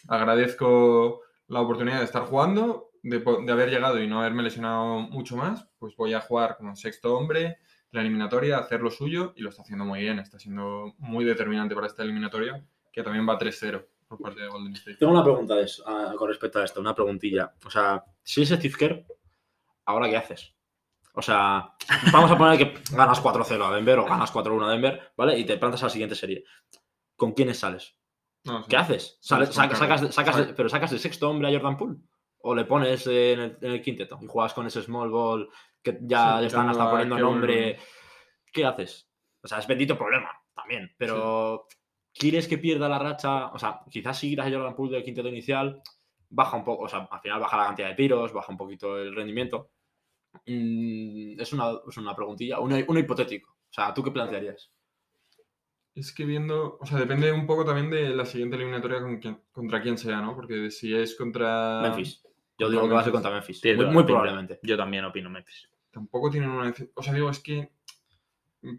agradezco 0.07 1.23
la 1.49 1.61
oportunidad 1.61 1.99
de 1.99 2.05
estar 2.05 2.23
jugando, 2.23 2.91
de, 3.03 3.19
de 3.19 3.53
haber 3.53 3.71
llegado 3.71 4.01
y 4.01 4.07
no 4.07 4.21
haberme 4.21 4.45
lesionado 4.45 5.01
mucho 5.01 5.37
más. 5.37 5.69
Pues 5.79 5.97
voy 5.97 6.15
a 6.15 6.21
jugar 6.21 6.57
como 6.57 6.77
sexto 6.77 7.17
hombre 7.17 7.59
la 7.93 8.01
eliminatoria, 8.01 8.59
hacer 8.59 8.81
lo 8.81 8.91
suyo 8.91 9.33
y 9.37 9.43
lo 9.43 9.51
está 9.51 9.63
haciendo 9.63 9.85
muy 9.85 10.01
bien. 10.01 10.19
Está 10.19 10.39
siendo 10.39 10.95
muy 10.99 11.25
determinante 11.25 11.75
para 11.75 11.87
esta 11.87 12.03
eliminatoria, 12.03 12.65
que 12.93 13.03
también 13.03 13.29
va 13.29 13.39
3-0 13.39 13.87
por 14.09 14.19
parte 14.21 14.41
de 14.43 14.49
Golden 14.49 14.73
State. 14.75 14.97
Tengo 14.99 15.13
una 15.13 15.23
pregunta 15.25 15.55
de 15.55 15.63
eso, 15.63 15.85
ah, 15.87 16.13
con 16.17 16.29
respecto 16.29 16.59
a 16.59 16.65
esto, 16.65 16.81
una 16.81 16.95
preguntilla. 16.95 17.53
O 17.65 17.71
sea, 17.71 18.05
si 18.23 18.43
es 18.43 18.49
Steve 18.49 18.75
Kerr, 18.79 19.05
¿ahora 19.87 20.09
qué 20.09 20.17
haces? 20.17 20.55
O 21.15 21.21
sea, 21.23 21.75
vamos 22.13 22.31
a 22.31 22.39
poner 22.39 22.59
que 22.59 22.83
ganas 22.97 23.21
4-0 23.23 23.63
a 23.67 23.75
Denver 23.75 23.99
o 23.99 24.05
ganas 24.07 24.33
4-1 24.33 24.65
a 24.67 24.71
Denver, 24.71 25.13
¿vale? 25.17 25.39
Y 25.39 25.45
te 25.45 25.59
plantas 25.59 25.83
a 25.83 25.87
la 25.87 25.91
siguiente 25.91 26.15
serie. 26.15 26.45
¿Con 27.17 27.33
quiénes 27.33 27.59
sales? 27.59 27.95
No, 28.45 28.63
sí. 28.63 28.69
¿Qué 28.71 28.77
haces? 28.77 29.19
Sales- 29.21 29.51
sacas, 29.55 29.79
sacas- 29.79 30.15
Saca- 30.15 30.55
¿Pero 30.57 30.69
sacas 30.71 30.91
de 30.91 30.99
sexto 30.99 31.29
hombre 31.29 31.49
a 31.49 31.53
Jordan 31.53 31.77
Poole? 31.77 31.99
¿O 32.43 32.55
le 32.55 32.65
pones 32.65 33.07
en 33.07 33.41
el, 33.41 33.59
en 33.61 33.71
el 33.73 33.83
quinteto 33.83 34.19
y 34.21 34.27
juegas 34.27 34.55
con 34.55 34.67
ese 34.67 34.83
small 34.83 35.11
ball 35.11 35.49
que 35.83 35.99
ya 36.03 36.41
Sí, 36.41 36.47
están 36.47 36.69
hasta 36.69 36.91
poniendo 36.91 37.19
nombre? 37.19 37.79
¿Qué 38.53 38.65
haces? 38.65 39.09
O 39.43 39.49
sea, 39.49 39.59
es 39.59 39.67
bendito 39.67 39.97
problema 39.97 40.31
también, 40.55 40.93
pero 40.97 41.67
¿quieres 42.13 42.47
que 42.47 42.59
pierda 42.59 42.89
la 42.89 42.99
racha? 42.99 43.49
O 43.49 43.59
sea, 43.59 43.81
quizás 43.91 44.19
si 44.19 44.39
a 44.39 44.45
Jordan 44.45 44.75
Poole 44.75 44.97
del 44.97 45.05
quinteto 45.05 45.29
inicial, 45.29 45.83
baja 46.29 46.57
un 46.57 46.65
poco, 46.65 46.85
o 46.85 46.89
sea, 46.89 47.09
al 47.11 47.21
final 47.21 47.41
baja 47.41 47.57
la 47.57 47.67
cantidad 47.67 47.89
de 47.89 47.95
tiros, 47.95 48.33
baja 48.33 48.53
un 48.53 48.59
poquito 48.59 48.99
el 48.99 49.15
rendimiento. 49.15 49.71
Mm, 50.47 51.41
es, 51.41 51.53
una, 51.53 51.73
es 51.89 51.97
una 51.97 52.15
preguntilla, 52.15 52.61
uno, 52.61 52.77
uno 52.87 52.99
hipotético. 52.99 53.51
O 53.51 53.73
sea, 53.73 53.93
¿tú 53.93 54.03
qué 54.03 54.11
plantearías? 54.11 54.71
Es 55.95 56.13
que 56.13 56.25
viendo, 56.25 56.79
o 56.81 56.87
sea, 56.87 56.99
depende 56.99 57.31
un 57.33 57.47
poco 57.47 57.65
también 57.65 57.91
de 57.91 58.11
la 58.11 58.25
siguiente 58.25 58.57
eliminatoria 58.57 59.01
con 59.01 59.21
contra 59.53 59.83
quién 59.83 59.99
sea, 59.99 60.23
¿no? 60.23 60.35
Porque 60.35 60.71
si 60.71 60.95
es 60.95 61.15
contra... 61.17 61.83
Memphis. 61.83 62.23
Yo 62.63 62.71
digo 62.71 62.89
que 62.89 62.95
va 62.95 63.01
a 63.01 63.05
ser 63.05 63.13
contra 63.13 63.31
Memphis. 63.31 63.63
Muy, 63.91 64.05
probablemente. 64.05 64.61
Yo 64.63 64.77
también 64.77 65.05
opino 65.05 65.31
Memphis. 65.31 65.69
Tampoco 65.91 66.31
tienen 66.31 66.51
una... 66.51 66.73
O 66.95 67.03
sea, 67.03 67.13
digo, 67.13 67.31
es 67.31 67.41
que... 67.41 67.71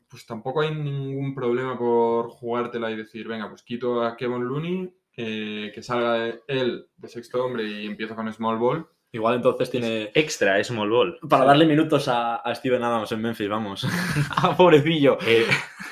Pues 0.07 0.25
tampoco 0.25 0.61
hay 0.61 0.73
ningún 0.73 1.35
problema 1.35 1.77
por 1.77 2.29
jugártela 2.29 2.89
y 2.89 2.95
decir, 2.95 3.27
venga, 3.27 3.49
pues 3.49 3.63
quito 3.63 4.01
a 4.01 4.15
Kevin 4.15 4.45
Looney, 4.45 4.93
eh, 5.17 5.71
que 5.75 5.83
salga 5.83 6.39
él 6.47 6.87
de 6.95 7.07
sexto 7.09 7.43
hombre 7.43 7.63
y 7.65 7.85
empiezo 7.85 8.15
con 8.15 8.31
Small 8.31 8.57
Ball. 8.57 8.87
Igual 9.11 9.35
entonces 9.35 9.69
tiene. 9.69 10.09
Extra 10.15 10.63
Small 10.63 10.89
Ball. 10.89 11.19
Para 11.29 11.43
darle 11.43 11.65
minutos 11.65 12.07
a, 12.07 12.37
a 12.37 12.55
Steven 12.55 12.81
Adams 12.81 13.11
en 13.11 13.21
Memphis, 13.21 13.49
vamos. 13.49 13.85
ah, 14.37 14.55
pobrecillo. 14.55 15.17
Eh, 15.27 15.45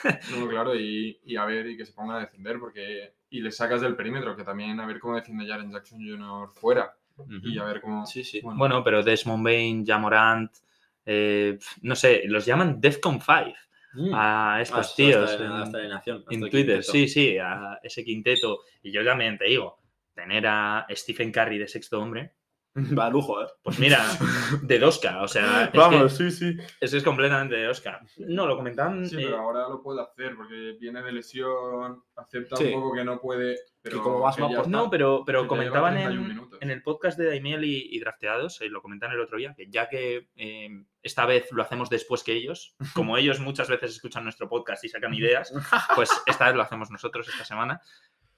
No, 0.38 0.48
claro, 0.48 0.76
y, 0.76 1.20
y 1.24 1.36
a 1.36 1.46
ver, 1.46 1.68
y 1.68 1.78
que 1.78 1.86
se 1.86 1.94
pongan 1.94 2.18
a 2.18 2.22
defender, 2.22 2.60
porque... 2.60 3.14
Y 3.30 3.40
le 3.42 3.52
sacas 3.52 3.82
del 3.82 3.96
perímetro, 3.96 4.36
que 4.36 4.44
también 4.44 4.80
a 4.80 4.86
ver 4.86 5.00
cómo 5.00 5.16
defiende 5.16 5.48
Jaren 5.48 5.72
Jackson 5.72 6.00
Jr. 6.00 6.50
fuera. 6.54 6.94
Y 7.44 7.58
a 7.60 7.64
ver 7.66 7.82
cómo... 7.82 8.06
Sí, 8.06 8.24
sí. 8.24 8.42
bueno, 8.44 8.84
pero 8.84 9.04
Desmond 9.04 9.44
Bain, 9.44 9.86
Jamorant, 9.86 10.52
eh, 11.06 11.58
no 11.82 11.96
sé, 11.96 12.24
los 12.26 12.46
llaman 12.46 12.80
Defcon 12.80 13.20
5 13.20 13.54
Mm. 13.94 14.14
a 14.14 14.60
estos 14.62 14.80
hasta- 14.80 14.96
tíos. 14.96 15.30
hasta- 15.32 15.46
en- 15.84 15.92
hasta 15.92 16.12
en 16.30 16.50
Twitter, 16.50 16.82
sí, 16.82 17.10
sí, 17.10 17.38
a 17.38 17.78
ese 17.84 18.06
quinteto. 18.06 18.60
Y 18.84 18.92
yo 18.92 19.04
también 19.04 19.38
te 19.38 19.46
digo, 19.46 19.80
tener 20.16 20.46
a 20.48 20.86
Stephen 20.92 21.30
Curry 21.32 21.58
de 21.58 21.68
sexto 21.68 22.00
hombre, 22.00 22.32
Va 22.98 23.08
a 23.08 23.10
lujo, 23.10 23.42
¿eh? 23.44 23.48
pues 23.64 23.80
mira, 23.80 24.00
de 24.64 24.82
2K, 24.82 25.24
o 25.24 25.28
sea, 25.28 25.66
es, 25.66 25.74
Vamos, 25.74 26.18
que, 26.18 26.30
sí, 26.30 26.32
sí. 26.32 26.58
eso 26.80 26.96
es 26.96 27.04
completamente 27.04 27.56
de 27.56 27.70
2K. 27.70 28.00
No, 28.30 28.48
lo 28.48 28.56
comentaban. 28.56 29.06
Sí, 29.06 29.18
eh, 29.18 29.24
pero 29.26 29.40
ahora 29.40 29.68
lo 29.68 29.84
puede 29.84 30.02
hacer 30.02 30.38
porque 30.38 30.78
viene 30.80 31.02
de 31.04 31.12
lesión, 31.12 32.02
acepta 32.16 32.56
Sí. 32.56 32.68
un 32.68 32.82
poco 32.82 32.96
que 32.96 33.04
no 33.04 33.20
puede. 33.20 33.58
Pero 33.82 34.02
como 34.02 34.20
vas 34.22 34.38
que 34.38 34.44
más 34.44 34.54
por- 34.56 34.68
no, 34.70 34.90
pero, 34.90 35.24
pero 35.26 35.48
comentaban 35.48 35.96
lleva 35.96 36.08
31 36.12 36.50
en, 36.54 36.58
en 36.62 36.72
el 36.72 36.82
podcast 36.82 37.18
de 37.18 37.26
Daimiel 37.26 37.66
y, 37.66 37.90
y 37.92 38.00
Drafteados, 38.00 38.62
eh, 38.62 38.70
lo 38.70 38.82
comentan 38.82 39.12
el 39.12 39.20
otro 39.20 39.38
día, 39.38 39.54
que 39.54 39.68
ya 39.70 39.90
que 39.90 40.30
eh, 40.38 40.70
esta 41.04 41.26
vez 41.26 41.52
lo 41.52 41.64
hacemos 41.64 41.90
después 41.90 42.24
que 42.24 42.32
ellos, 42.34 42.76
como 42.96 43.18
ellos 43.18 43.42
muchas 43.42 43.68
veces 43.70 43.92
escuchan 43.92 44.24
nuestro 44.24 44.48
podcast 44.48 44.84
y 44.86 44.90
sacan 44.90 45.14
ideas, 45.14 45.52
pues 45.96 46.10
esta 46.26 46.46
vez 46.46 46.56
lo 46.56 46.62
hacemos 46.62 46.90
nosotros 46.90 47.28
esta 47.28 47.44
semana. 47.44 47.82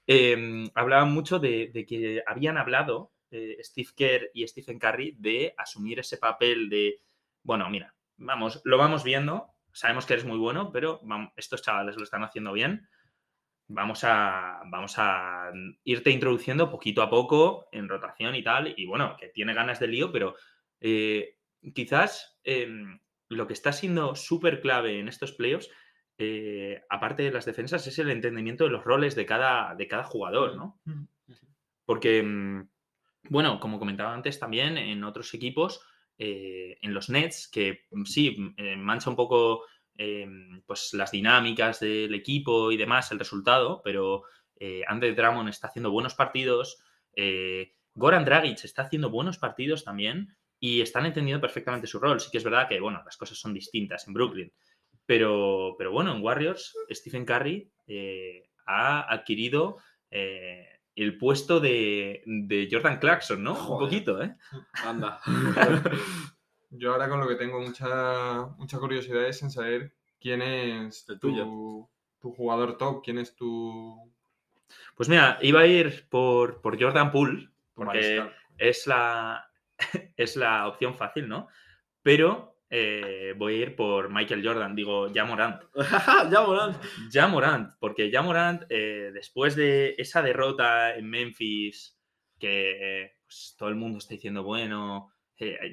eh, 0.08 0.68
hablaban 0.74 1.12
mucho 1.12 1.38
de, 1.38 1.70
de 1.72 1.86
que 1.86 2.22
habían 2.26 2.58
hablado 2.58 3.12
eh, 3.34 3.56
Steve 3.60 3.88
Kerr 3.96 4.30
y 4.32 4.46
Stephen 4.46 4.78
Curry 4.78 5.16
de 5.18 5.54
asumir 5.56 5.98
ese 5.98 6.18
papel 6.18 6.68
de, 6.68 7.00
bueno, 7.42 7.68
mira, 7.68 7.94
vamos, 8.16 8.60
lo 8.64 8.78
vamos 8.78 9.04
viendo, 9.04 9.54
sabemos 9.72 10.06
que 10.06 10.14
eres 10.14 10.24
muy 10.24 10.38
bueno, 10.38 10.70
pero 10.72 11.00
estos 11.36 11.62
chavales 11.62 11.96
lo 11.96 12.04
están 12.04 12.22
haciendo 12.22 12.52
bien. 12.52 12.88
Vamos 13.66 14.04
a, 14.04 14.62
vamos 14.66 14.94
a 14.98 15.50
irte 15.84 16.10
introduciendo 16.10 16.70
poquito 16.70 17.02
a 17.02 17.10
poco 17.10 17.66
en 17.72 17.88
rotación 17.88 18.34
y 18.34 18.42
tal. 18.42 18.74
Y 18.76 18.86
bueno, 18.86 19.16
que 19.18 19.28
tiene 19.28 19.54
ganas 19.54 19.80
de 19.80 19.88
lío, 19.88 20.12
pero 20.12 20.36
eh, 20.80 21.38
quizás 21.74 22.38
em, 22.44 23.00
lo 23.28 23.46
que 23.46 23.54
está 23.54 23.72
siendo 23.72 24.14
súper 24.14 24.60
clave 24.60 25.00
en 25.00 25.08
estos 25.08 25.32
playoffs 25.32 25.70
eh, 26.18 26.84
aparte 26.88 27.24
de 27.24 27.32
las 27.32 27.44
defensas, 27.44 27.86
es 27.86 27.98
el 27.98 28.10
entendimiento 28.10 28.64
de 28.64 28.70
los 28.70 28.84
roles 28.84 29.14
de 29.14 29.26
cada, 29.26 29.74
de 29.74 29.88
cada 29.88 30.04
jugador, 30.04 30.56
¿no? 30.56 30.80
Mm. 30.84 31.06
Porque, 31.84 32.22
mm, 32.22 32.68
bueno, 33.28 33.60
como 33.60 33.78
comentaba 33.78 34.14
antes 34.14 34.38
también, 34.38 34.76
en 34.76 35.04
otros 35.04 35.32
equipos, 35.34 35.80
eh, 36.18 36.78
en 36.80 36.94
los 36.94 37.10
Nets, 37.10 37.48
que 37.48 37.86
mm, 37.90 38.04
sí, 38.04 38.36
mm, 38.38 38.54
eh, 38.56 38.76
mancha 38.76 39.10
un 39.10 39.16
poco 39.16 39.64
eh, 39.96 40.26
pues 40.66 40.92
las 40.94 41.10
dinámicas 41.10 41.80
del 41.80 42.14
equipo 42.14 42.70
y 42.70 42.76
demás, 42.76 43.10
el 43.12 43.18
resultado, 43.18 43.80
pero 43.82 44.22
eh, 44.56 44.82
Andre 44.86 45.14
Drummond 45.14 45.48
está 45.48 45.68
haciendo 45.68 45.90
buenos 45.90 46.14
partidos, 46.14 46.82
Goran 47.96 48.24
Dragic 48.24 48.64
está 48.64 48.82
haciendo 48.82 49.08
buenos 49.08 49.38
partidos 49.38 49.84
también 49.84 50.36
y 50.58 50.80
están 50.80 51.06
entendiendo 51.06 51.40
perfectamente 51.40 51.86
su 51.86 52.00
rol. 52.00 52.18
Sí 52.18 52.28
que 52.32 52.38
es 52.38 52.44
verdad 52.44 52.68
que, 52.68 52.80
bueno, 52.80 53.02
las 53.04 53.16
cosas 53.16 53.38
son 53.38 53.54
distintas 53.54 54.08
en 54.08 54.14
Brooklyn, 54.14 54.52
pero, 55.06 55.76
pero 55.78 55.92
bueno, 55.92 56.12
en 56.12 56.20
Warriors, 56.20 56.74
Stephen 56.90 57.24
Curry 57.24 57.70
ha 58.66 59.12
adquirido 59.12 59.78
eh, 60.10 60.73
el 60.96 61.18
puesto 61.18 61.60
de, 61.60 62.22
de 62.26 62.68
Jordan 62.70 62.98
Clarkson, 62.98 63.42
¿no? 63.42 63.52
Un 63.54 63.78
poquito, 63.78 64.22
¿eh? 64.22 64.36
Anda. 64.84 65.20
Yo 66.70 66.92
ahora 66.92 67.08
con 67.08 67.20
lo 67.20 67.28
que 67.28 67.36
tengo 67.36 67.60
mucha, 67.60 68.46
mucha 68.58 68.78
curiosidad 68.78 69.26
es 69.26 69.42
en 69.42 69.50
saber 69.50 69.94
quién 70.20 70.42
es 70.42 71.08
El 71.08 71.20
tu, 71.20 71.30
tuyo. 71.30 71.88
tu 72.20 72.32
jugador 72.32 72.76
top, 72.76 73.04
quién 73.04 73.18
es 73.18 73.34
tu... 73.36 74.12
Pues 74.96 75.08
mira, 75.08 75.38
iba 75.42 75.60
a 75.60 75.66
ir 75.66 76.08
por, 76.08 76.60
por 76.60 76.80
Jordan 76.80 77.12
Poole, 77.12 77.48
porque 77.74 78.24
es 78.58 78.86
la, 78.86 79.48
es 80.16 80.36
la 80.36 80.66
opción 80.68 80.94
fácil, 80.94 81.28
¿no? 81.28 81.48
Pero 82.02 82.53
eh, 82.70 83.34
voy 83.36 83.54
a 83.54 83.56
ir 83.58 83.76
por 83.76 84.12
Michael 84.12 84.44
Jordan, 84.44 84.74
digo, 84.74 85.12
ya 85.12 85.24
Morant. 85.24 85.62
ya, 86.30 86.42
Morán. 86.42 86.76
Ya 87.10 87.26
Morant, 87.28 87.74
porque 87.78 88.10
ya 88.10 88.22
Morant, 88.22 88.64
eh, 88.68 89.10
después 89.12 89.54
de 89.54 89.94
esa 89.98 90.22
derrota 90.22 90.94
en 90.94 91.08
Memphis, 91.08 91.98
que 92.38 93.02
eh, 93.02 93.12
pues, 93.24 93.54
todo 93.58 93.68
el 93.68 93.76
mundo 93.76 93.98
está 93.98 94.14
diciendo, 94.14 94.42
bueno, 94.42 95.12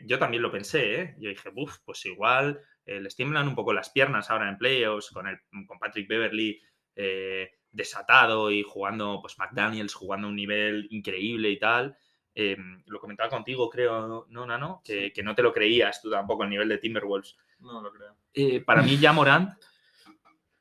yo 0.05 0.19
también 0.19 0.43
lo 0.43 0.51
pensé, 0.51 1.01
¿eh? 1.01 1.15
Yo 1.19 1.29
dije, 1.29 1.49
uff, 1.55 1.77
pues 1.85 2.05
igual 2.05 2.59
les 2.85 3.15
tiemblan 3.15 3.47
un 3.47 3.55
poco 3.55 3.73
las 3.73 3.89
piernas 3.89 4.29
ahora 4.29 4.49
en 4.49 4.57
playoffs, 4.57 5.11
con, 5.11 5.27
el, 5.27 5.37
con 5.65 5.79
Patrick 5.79 6.09
Beverly 6.09 6.59
desatado 7.71 8.51
y 8.51 8.63
jugando, 8.63 9.19
pues 9.21 9.37
McDaniels 9.37 9.93
jugando 9.93 10.27
a 10.27 10.29
un 10.29 10.35
nivel 10.35 10.87
increíble 10.91 11.51
y 11.51 11.59
tal. 11.59 11.97
Eh, 12.33 12.57
lo 12.85 12.99
comentaba 12.99 13.29
contigo, 13.29 13.69
creo, 13.69 14.25
¿no, 14.29 14.45
Nano? 14.45 14.81
Que, 14.85 15.11
que 15.11 15.21
no 15.23 15.35
te 15.35 15.41
lo 15.43 15.51
creías 15.53 16.01
tú 16.01 16.09
tampoco 16.09 16.43
el 16.43 16.49
nivel 16.49 16.69
de 16.69 16.77
Timberwolves 16.77 17.35
No 17.59 17.81
lo 17.81 17.91
creo. 17.91 18.15
eh, 18.33 18.61
para 18.61 18.81
mí 18.83 18.97
ya 18.97 19.11
Morant 19.11 19.49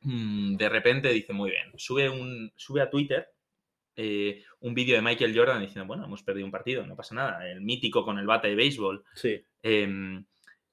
mm, 0.00 0.56
de 0.56 0.68
repente 0.68 1.08
dice 1.12 1.32
muy 1.32 1.50
bien, 1.50 1.70
sube, 1.76 2.08
un, 2.08 2.52
sube 2.56 2.80
a 2.82 2.90
Twitter 2.90 3.28
eh, 3.96 4.42
un 4.60 4.74
vídeo 4.74 4.96
de 4.96 5.02
Michael 5.02 5.36
Jordan 5.36 5.60
diciendo, 5.60 5.86
bueno, 5.86 6.04
hemos 6.06 6.22
perdido 6.22 6.46
un 6.46 6.52
partido, 6.52 6.86
no 6.86 6.96
pasa 6.96 7.14
nada, 7.14 7.46
el 7.48 7.60
mítico 7.60 8.04
con 8.04 8.18
el 8.18 8.26
bate 8.26 8.48
de 8.48 8.54
béisbol. 8.54 9.04
Sí. 9.14 9.44
em, 9.62 10.24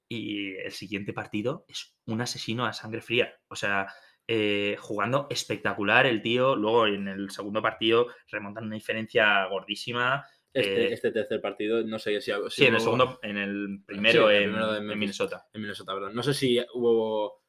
y 0.08 0.54
el 0.56 0.72
siguiente 0.72 1.12
partido 1.12 1.66
es 1.68 1.94
un 2.06 2.22
asesino 2.22 2.64
a 2.64 2.72
sangre 2.72 3.02
fría. 3.02 3.34
O 3.48 3.54
sea, 3.56 3.86
eh, 4.26 4.76
jugando 4.80 5.26
espectacular 5.28 6.06
el 6.06 6.22
tío. 6.22 6.56
Luego 6.56 6.86
en 6.86 7.08
el 7.08 7.30
segundo 7.30 7.60
partido 7.60 8.08
remontan 8.30 8.64
una 8.64 8.76
diferencia 8.76 9.44
gordísima. 9.46 10.24
Este, 10.60 10.86
Eh, 10.88 10.92
este 10.92 11.10
tercer 11.12 11.40
partido, 11.40 11.82
no 11.84 11.98
sé 11.98 12.20
si, 12.20 12.30
si 12.32 12.50
Sí, 12.50 12.66
en 12.66 12.74
el 12.74 12.80
segundo, 12.80 13.18
en 13.22 13.36
el 13.36 13.82
primero, 13.86 14.28
Sí, 14.28 14.34
el 14.34 14.42
en, 14.44 14.50
primero. 14.54 14.96
Minnesota. 14.96 15.46
en 15.52 15.60
Minnesota, 15.60 15.94
perdón. 15.94 16.14
No 16.14 16.22
sé 16.22 16.34
si 16.34 16.58
hubo, 16.74 17.42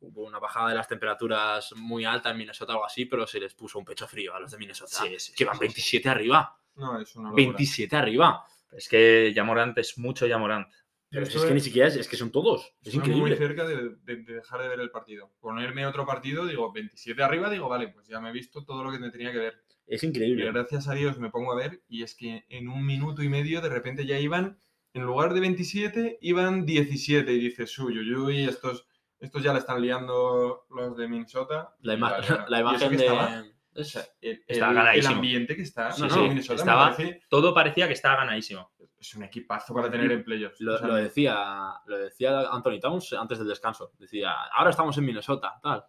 hubo 0.00 0.24
una 0.24 0.38
bajada 0.38 0.68
de 0.70 0.74
las 0.76 0.88
temperaturas 0.88 1.72
muy 1.76 2.04
alta 2.04 2.30
en 2.30 2.38
Minnesota 2.38 2.72
o 2.72 2.76
algo 2.76 2.86
así, 2.86 3.06
pero 3.06 3.26
se 3.26 3.40
les 3.40 3.54
puso 3.54 3.78
un 3.78 3.84
pecho 3.84 4.06
frío 4.06 4.34
a 4.34 4.40
los 4.40 4.50
de 4.50 4.58
Minnesota. 4.58 4.90
Sí, 4.96 5.18
sí, 5.18 5.32
que 5.32 5.38
sí, 5.38 5.44
van 5.44 5.54
sí, 5.56 5.60
27 5.60 6.08
arriba. 6.08 6.58
No, 6.76 7.00
es 7.00 7.14
una 7.16 7.30
locura. 7.30 7.44
27 7.46 7.96
arriba. 7.96 8.44
Es 8.72 8.88
que 8.88 9.32
Yamorant 9.34 9.78
es 9.78 9.96
mucho 9.98 10.26
Yamorant. 10.26 10.66
Pero 11.08 11.26
si 11.26 11.36
es 11.38 11.44
que 11.44 11.54
ni 11.54 11.60
siquiera 11.60 11.86
es, 11.86 11.94
es 11.94 12.08
que 12.08 12.16
son 12.16 12.32
todos. 12.32 12.74
Es 12.82 12.88
Estuve 12.88 13.14
muy 13.14 13.30
increíble. 13.30 13.36
cerca 13.36 13.64
de, 13.68 13.90
de- 14.02 14.16
de 14.24 14.34
dejar 14.34 14.60
de 14.62 14.68
ver 14.68 14.80
el 14.80 14.90
partido. 14.90 15.30
Ponerme 15.38 15.86
otro 15.86 16.04
partido, 16.04 16.44
digo, 16.44 16.72
27 16.72 17.22
arriba, 17.22 17.48
digo, 17.50 17.68
vale, 17.68 17.86
pues 17.88 18.08
ya 18.08 18.18
me 18.20 18.30
he 18.30 18.32
visto 18.32 18.64
todo 18.64 18.82
lo 18.82 18.90
que 18.90 18.98
me 18.98 19.12
tenía 19.12 19.30
que 19.30 19.38
ver. 19.38 19.63
Es 19.86 20.02
Y 20.02 20.06
increíble. 20.06 20.50
gracias 20.50 20.88
a 20.88 20.94
Dios 20.94 21.18
me 21.18 21.30
pongo 21.30 21.52
a 21.52 21.56
ver 21.56 21.82
y 21.88 22.02
es 22.02 22.14
que 22.14 22.44
en 22.48 22.68
un 22.68 22.84
minuto 22.86 23.22
y 23.22 23.28
medio 23.28 23.60
de 23.60 23.68
repente 23.68 24.06
ya 24.06 24.18
iban, 24.18 24.58
en 24.94 25.02
lugar 25.02 25.34
de 25.34 25.40
27, 25.40 26.18
iban 26.22 26.64
17 26.64 27.32
y 27.32 27.38
dices, 27.40 27.78
uy, 27.78 27.98
uy, 27.98 28.14
uy, 28.14 28.44
estos, 28.44 28.86
estos 29.20 29.42
ya 29.42 29.52
la 29.52 29.58
están 29.58 29.82
liando 29.82 30.64
los 30.70 30.96
de 30.96 31.08
Minnesota. 31.08 31.74
La, 31.80 31.94
Y 31.94 31.96
ima- 31.98 32.18
la 32.48 32.58
y 32.58 32.62
eso 32.62 32.70
imagen 32.70 32.90
que 32.90 32.96
de. 32.96 33.06
estaba- 33.06 33.44
o 33.76 33.80
es- 33.80 33.88
sea, 33.90 34.04
el, 34.20 34.44
Estaba 34.46 34.70
el- 34.72 34.76
el 34.78 34.84
ganadísimo. 34.84 35.14
ambiente 35.16 35.56
que 35.56 35.62
está 35.62 35.90
Sí, 35.92 36.02
no, 36.02 36.08
sí, 36.10 36.16
no, 36.16 36.28
Minnesota 36.28 36.54
me 36.54 36.60
estaba- 36.60 36.90
parece- 36.96 37.20
Todo 37.28 37.52
parecía 37.54 37.86
que 37.88 37.92
estaba 37.94 38.16
ganadísimo. 38.16 38.70
es 38.98 39.14
un 39.16 39.24
equipazo 39.24 39.74
para 39.74 39.90
tener 39.90 40.10
en 40.12 40.24
playoffs. 40.24 40.60
Lo, 40.60 40.76
O 40.76 40.78
sea, 40.78 40.86
lo 40.86 40.94
decía, 40.94 41.74
lo 41.86 41.98
decía 41.98 42.40
Anthony 42.50 42.80
Towns 42.80 43.12
antes 43.12 43.38
del 43.38 43.48
descanso. 43.48 43.92
Decía, 43.98 44.32
ahora 44.56 44.70
estamos 44.70 44.96
en 44.96 45.04
Minnesota, 45.04 45.58
tal. 45.62 45.84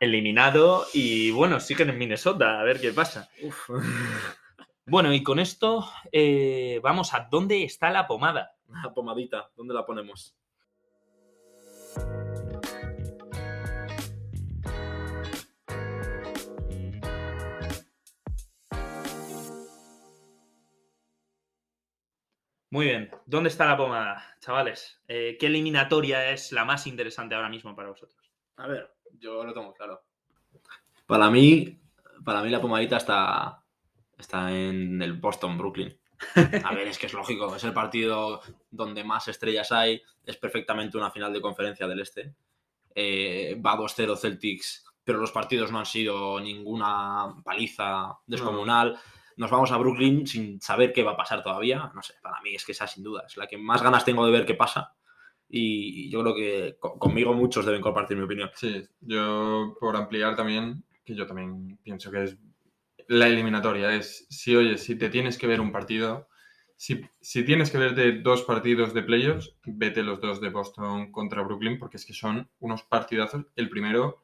Eliminado 0.00 0.86
y 0.92 1.30
bueno, 1.30 1.60
siguen 1.60 1.90
en 1.90 1.98
Minnesota, 1.98 2.60
a 2.60 2.64
ver 2.64 2.80
qué 2.80 2.92
pasa. 2.92 3.28
uf. 3.42 3.68
Bueno, 4.86 5.14
y 5.14 5.22
con 5.22 5.38
esto 5.38 5.88
eh, 6.12 6.78
vamos 6.82 7.14
a 7.14 7.26
dónde 7.30 7.64
está 7.64 7.90
la 7.90 8.06
pomada. 8.06 8.54
Una 8.68 8.92
pomadita, 8.92 9.50
¿dónde 9.56 9.72
la 9.72 9.86
ponemos? 9.86 10.36
Muy 22.74 22.86
bien. 22.86 23.08
¿Dónde 23.24 23.50
está 23.50 23.66
la 23.66 23.76
pomada, 23.76 24.36
chavales? 24.40 25.00
Eh, 25.06 25.36
¿Qué 25.38 25.46
eliminatoria 25.46 26.30
es 26.30 26.50
la 26.50 26.64
más 26.64 26.88
interesante 26.88 27.36
ahora 27.36 27.48
mismo 27.48 27.76
para 27.76 27.88
vosotros? 27.88 28.33
A 28.56 28.66
ver, 28.66 28.94
yo 29.18 29.44
lo 29.44 29.52
tengo 29.52 29.72
claro. 29.74 30.02
Para 31.06 31.30
mí, 31.30 31.80
para 32.24 32.42
mí 32.42 32.50
la 32.50 32.60
pomadita 32.60 32.96
está, 32.96 33.62
está 34.18 34.50
en 34.50 35.00
el 35.02 35.14
Boston, 35.14 35.58
Brooklyn. 35.58 35.98
A 36.64 36.74
ver, 36.74 36.88
es 36.88 36.98
que 36.98 37.06
es 37.06 37.12
lógico, 37.12 37.54
es 37.54 37.64
el 37.64 37.72
partido 37.72 38.40
donde 38.70 39.04
más 39.04 39.28
estrellas 39.28 39.72
hay, 39.72 40.00
es 40.24 40.36
perfectamente 40.36 40.96
una 40.96 41.10
final 41.10 41.32
de 41.32 41.40
conferencia 41.40 41.86
del 41.86 42.00
Este. 42.00 42.34
Eh, 42.94 43.60
va 43.64 43.76
2-0 43.76 44.16
Celtics, 44.16 44.84
pero 45.02 45.18
los 45.18 45.32
partidos 45.32 45.70
no 45.70 45.80
han 45.80 45.86
sido 45.86 46.40
ninguna 46.40 47.34
paliza 47.44 48.18
descomunal. 48.26 48.98
Nos 49.36 49.50
vamos 49.50 49.72
a 49.72 49.76
Brooklyn 49.76 50.26
sin 50.26 50.60
saber 50.60 50.92
qué 50.92 51.02
va 51.02 51.12
a 51.12 51.16
pasar 51.16 51.42
todavía. 51.42 51.90
No 51.94 52.02
sé, 52.02 52.14
para 52.22 52.40
mí 52.40 52.54
es 52.54 52.64
que 52.64 52.72
esa 52.72 52.86
sin 52.86 53.02
duda 53.02 53.24
es 53.26 53.36
la 53.36 53.46
que 53.46 53.58
más 53.58 53.82
ganas 53.82 54.04
tengo 54.04 54.24
de 54.24 54.32
ver 54.32 54.46
qué 54.46 54.54
pasa. 54.54 54.94
Y 55.56 56.10
yo 56.10 56.22
creo 56.22 56.34
que 56.34 56.76
co- 56.80 56.98
conmigo 56.98 57.32
muchos 57.32 57.64
deben 57.64 57.80
compartir 57.80 58.16
mi 58.16 58.24
opinión. 58.24 58.50
Sí, 58.54 58.82
yo 59.00 59.76
por 59.78 59.94
ampliar 59.96 60.34
también, 60.34 60.82
que 61.04 61.14
yo 61.14 61.26
también 61.28 61.78
pienso 61.84 62.10
que 62.10 62.24
es 62.24 62.36
la 63.06 63.28
eliminatoria, 63.28 63.94
es 63.94 64.26
si, 64.30 64.56
oye, 64.56 64.78
si 64.78 64.96
te 64.96 65.10
tienes 65.10 65.38
que 65.38 65.46
ver 65.46 65.60
un 65.60 65.70
partido, 65.70 66.28
si, 66.76 67.02
si 67.20 67.44
tienes 67.44 67.70
que 67.70 67.78
verte 67.78 68.12
dos 68.20 68.42
partidos 68.42 68.94
de 68.94 69.02
playoffs, 69.04 69.54
vete 69.64 70.02
los 70.02 70.20
dos 70.20 70.40
de 70.40 70.48
Boston 70.50 71.12
contra 71.12 71.42
Brooklyn, 71.42 71.78
porque 71.78 71.98
es 71.98 72.04
que 72.04 72.14
son 72.14 72.48
unos 72.58 72.82
partidazos. 72.82 73.46
El 73.54 73.68
primero, 73.68 74.22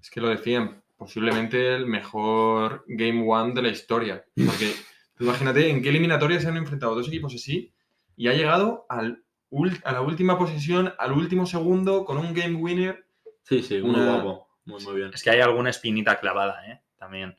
es 0.00 0.08
que 0.10 0.22
lo 0.22 0.28
decían, 0.30 0.82
posiblemente 0.96 1.74
el 1.74 1.86
mejor 1.86 2.84
Game 2.88 3.24
One 3.28 3.52
de 3.54 3.62
la 3.62 3.68
historia, 3.68 4.24
porque 4.34 4.72
imagínate 5.20 5.68
en 5.68 5.82
qué 5.82 5.90
eliminatoria 5.90 6.40
se 6.40 6.48
han 6.48 6.56
enfrentado 6.56 6.94
dos 6.94 7.08
equipos 7.08 7.34
así 7.34 7.72
y 8.16 8.28
ha 8.28 8.32
llegado 8.34 8.86
al, 8.88 9.22
a 9.84 9.92
la 9.92 10.00
última 10.00 10.38
posesión, 10.38 10.94
al 10.98 11.12
último 11.12 11.46
segundo, 11.46 12.04
con 12.04 12.18
un 12.18 12.32
Game 12.32 12.54
Winner. 12.56 13.04
Sí, 13.42 13.62
sí, 13.62 13.76
Una- 13.80 14.14
guapo. 14.20 14.48
Muy, 14.64 14.82
muy 14.84 14.94
bien. 14.96 15.10
Es 15.12 15.22
que 15.22 15.30
hay 15.30 15.40
alguna 15.40 15.70
espinita 15.70 16.18
clavada, 16.20 16.64
¿eh? 16.70 16.80
También. 16.96 17.36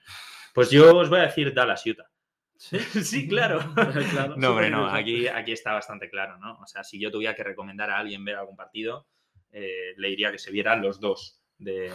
Pues 0.53 0.69
yo 0.69 0.95
os 0.97 1.09
voy 1.09 1.19
a 1.19 1.23
decir 1.23 1.53
Dallas, 1.53 1.85
Utah. 1.85 2.09
Sí, 2.57 2.77
Sí, 3.03 3.27
claro. 3.27 3.59
Claro, 4.11 4.35
No, 4.37 4.49
hombre, 4.51 4.69
no. 4.69 4.87
Aquí, 4.87 5.27
aquí 5.27 5.53
está 5.53 5.73
bastante 5.73 6.09
claro, 6.09 6.37
¿no? 6.37 6.59
O 6.59 6.67
sea, 6.67 6.83
si 6.83 6.99
yo 6.99 7.09
tuviera 7.11 7.33
que 7.35 7.43
recomendar 7.43 7.89
a 7.89 7.97
alguien 7.97 8.23
ver 8.25 8.35
algún 8.35 8.55
partido, 8.57 9.07
eh, 9.51 9.93
le 9.97 10.09
diría 10.09 10.31
que 10.31 10.37
se 10.39 10.51
vieran 10.51 10.81
los 10.81 10.99
dos 10.99 11.39
de, 11.57 11.91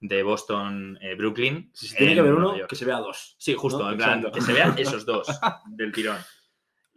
de 0.00 0.22
Boston, 0.22 0.98
eh, 1.00 1.14
Brooklyn. 1.14 1.70
Si 1.72 1.88
se 1.88 1.96
tiene 1.96 2.12
en 2.12 2.18
que 2.18 2.22
ver 2.22 2.34
uno, 2.34 2.56
York. 2.56 2.68
que 2.68 2.76
se 2.76 2.84
vea 2.84 2.98
dos. 2.98 3.34
Sí, 3.38 3.54
justo, 3.54 3.82
¿no? 3.82 3.90
en 3.92 3.96
plan, 3.96 4.30
que 4.32 4.40
se 4.42 4.52
vean 4.52 4.74
esos 4.78 5.06
dos 5.06 5.26
del 5.68 5.90
tirón. 5.92 6.18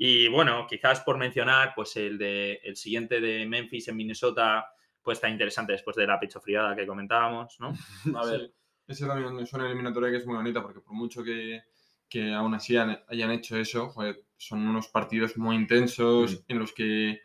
Y 0.02 0.30
bueno, 0.30 0.66
quizás 0.66 1.02
por 1.02 1.18
mencionar, 1.18 1.74
pues 1.76 1.98
el 1.98 2.18
de 2.18 2.62
el 2.64 2.78
siguiente 2.78 3.20
de 3.20 3.46
Memphis 3.46 3.90
en 3.90 3.98
Minnesota, 3.98 4.66
pues 5.04 5.18
está 5.18 5.28
interesante 5.30 5.74
después 5.74 5.96
de 5.98 6.08
la 6.08 6.18
pechofriada 6.20 6.74
que 6.76 6.88
comentábamos, 6.88 7.58
¿no? 7.60 7.74
A 8.18 8.26
ver, 8.26 8.40
Sí, 8.40 8.54
ese 8.88 9.06
también 9.08 9.38
es 9.40 9.52
una 9.54 9.66
eliminatoria 9.68 10.10
que 10.10 10.18
es 10.18 10.26
muy 10.26 10.38
bonita 10.38 10.62
porque 10.64 10.80
por 10.80 10.94
mucho 10.94 11.22
que, 11.22 11.64
que 12.08 12.34
aún 12.34 12.54
así 12.54 12.78
han- 12.78 12.98
hayan 13.10 13.32
hecho 13.32 13.58
eso, 13.58 13.90
joder, 13.90 14.24
son 14.38 14.66
unos 14.66 14.88
partidos 14.88 15.38
muy 15.38 15.58
intensos 15.58 16.32
Mm. 16.36 16.52
en 16.54 16.60
los 16.60 16.72
que 16.72 17.20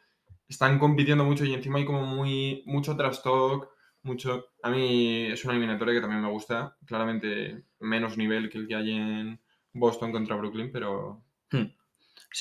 están 0.48 0.78
compitiendo 0.80 1.24
mucho 1.24 1.44
y 1.44 1.54
encima 1.54 1.78
hay 1.78 1.84
como 1.84 2.04
muy 2.04 2.64
mucho 2.66 2.96
trash 2.96 3.22
talk, 3.22 3.68
mucho... 4.02 4.48
A 4.64 4.70
mí 4.70 5.26
es 5.26 5.44
una 5.44 5.54
eliminatoria 5.54 5.94
que 5.94 6.00
también 6.00 6.22
me 6.22 6.28
gusta, 6.30 6.76
claramente 6.84 7.64
menos 7.78 8.18
nivel 8.18 8.50
que 8.50 8.58
el 8.58 8.66
que 8.66 8.74
hay 8.74 8.90
en 8.92 9.40
Boston 9.72 10.10
contra 10.10 10.34
Brooklyn, 10.36 10.70
pero 10.72 11.24
Sí, 11.50 11.72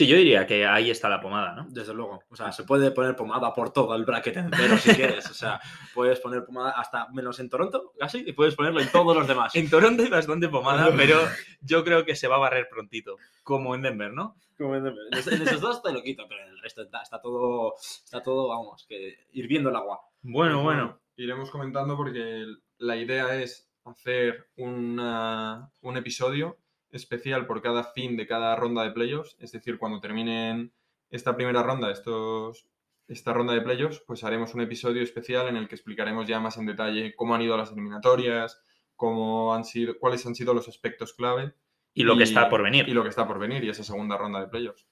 yo 0.07 0.15
diría 0.17 0.47
que 0.47 0.65
ahí 0.65 0.89
está 0.89 1.07
la 1.09 1.21
pomada, 1.21 1.53
¿no? 1.53 1.67
desde 1.69 1.93
luego. 1.93 2.23
O 2.29 2.35
sea, 2.35 2.51
se 2.51 2.63
puede 2.63 2.91
poner 2.91 3.15
pomada 3.15 3.53
por 3.53 3.71
todo 3.71 3.95
el 3.95 4.05
bracket 4.05 4.37
entero 4.37 4.77
si 4.77 4.93
quieres. 4.95 5.29
O 5.29 5.33
sea, 5.33 5.59
puedes 5.93 6.19
poner 6.19 6.43
pomada 6.45 6.71
hasta 6.71 7.07
menos 7.09 7.39
en 7.39 7.49
Toronto, 7.49 7.93
casi, 7.99 8.23
y 8.27 8.33
puedes 8.33 8.55
ponerlo 8.55 8.79
en 8.81 8.91
todos 8.91 9.15
los 9.15 9.27
demás. 9.27 9.55
En 9.55 9.69
Toronto 9.69 10.01
hay 10.03 10.09
bastante 10.09 10.49
pomada, 10.49 10.91
pero 10.97 11.19
yo 11.61 11.83
creo 11.83 12.05
que 12.05 12.15
se 12.15 12.27
va 12.27 12.35
a 12.35 12.39
barrer 12.39 12.67
prontito, 12.69 13.17
como 13.43 13.75
en 13.75 13.81
Denver, 13.83 14.11
¿no? 14.11 14.35
Como 14.57 14.75
en, 14.75 14.87
en 14.87 14.95
esos- 15.11 15.33
en 15.33 15.41
esos 15.41 15.61
dos 15.61 15.81
te 15.83 15.91
lo 15.91 16.01
quito, 16.01 16.25
pero 16.27 16.41
en 16.43 16.49
el 16.49 16.59
resto 16.61 16.81
está, 16.83 17.01
está 17.01 17.21
todo, 17.21 17.75
está 17.77 18.21
todo, 18.23 18.47
vamos, 18.49 18.85
que 18.87 19.27
hirviendo 19.33 19.69
el 19.69 19.75
agua. 19.75 20.01
Bueno, 20.21 20.55
Pues 20.55 20.63
bueno. 20.63 20.99
Iremos 21.15 21.51
comentando 21.51 21.95
porque 21.95 22.45
la 22.79 22.95
idea 22.95 23.35
es 23.35 23.69
hacer 23.85 24.47
una- 24.57 25.69
un 25.81 25.97
episodio 25.97 26.57
especial 26.93 27.45
por 27.45 27.61
cada 27.61 27.83
fin 27.83 28.15
de 28.15 28.27
cada 28.27 28.55
ronda 28.55 28.83
de 28.83 28.91
playoffs. 28.91 29.35
Es 29.39 29.51
decir, 29.51 29.77
cuando 29.77 29.99
terminen 29.99 30.73
esta 31.09 31.35
primera 31.35 31.63
ronda, 31.63 31.91
estos, 31.91 32.67
esta 33.07 33.33
ronda 33.33 33.53
de 33.53 33.61
playoffs, 33.61 34.01
pues 34.05 34.23
haremos 34.23 34.53
un 34.53 34.61
episodio 34.61 35.01
especial 35.01 35.47
en 35.47 35.57
el 35.57 35.67
que 35.67 35.75
explicaremos 35.75 36.27
ya 36.27 36.39
más 36.39 36.57
en 36.57 36.65
detalle 36.65 37.15
cómo 37.15 37.35
han 37.35 37.41
ido 37.41 37.57
las 37.57 37.71
eliminatorias, 37.71 38.63
cómo 38.95 39.53
han 39.53 39.65
sido, 39.65 39.97
cuáles 39.99 40.25
han 40.25 40.35
sido 40.35 40.53
los 40.53 40.67
aspectos 40.67 41.13
clave. 41.13 41.53
Y 41.93 42.03
lo 42.03 42.17
que 42.17 42.23
está 42.23 42.49
por 42.49 42.63
venir. 42.63 42.87
Y 42.87 42.93
lo 42.93 43.03
que 43.03 43.09
está 43.09 43.27
por 43.27 43.39
venir 43.39 43.63
y 43.63 43.69
esa 43.69 43.83
segunda 43.83 44.17
ronda 44.17 44.39
de 44.39 44.47
playoffs. 44.47 44.87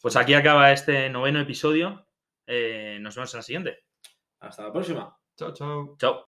Pues 0.00 0.16
aquí 0.16 0.34
acaba 0.34 0.72
este 0.72 1.10
noveno 1.10 1.40
episodio. 1.40 2.06
Eh, 2.46 2.98
nos 3.00 3.14
vemos 3.14 3.34
en 3.34 3.38
la 3.38 3.42
siguiente. 3.42 3.78
Hasta 4.40 4.64
la 4.64 4.72
próxima. 4.72 5.16
Chao, 5.36 5.52
chao. 5.52 5.96
Chao. 5.98 6.24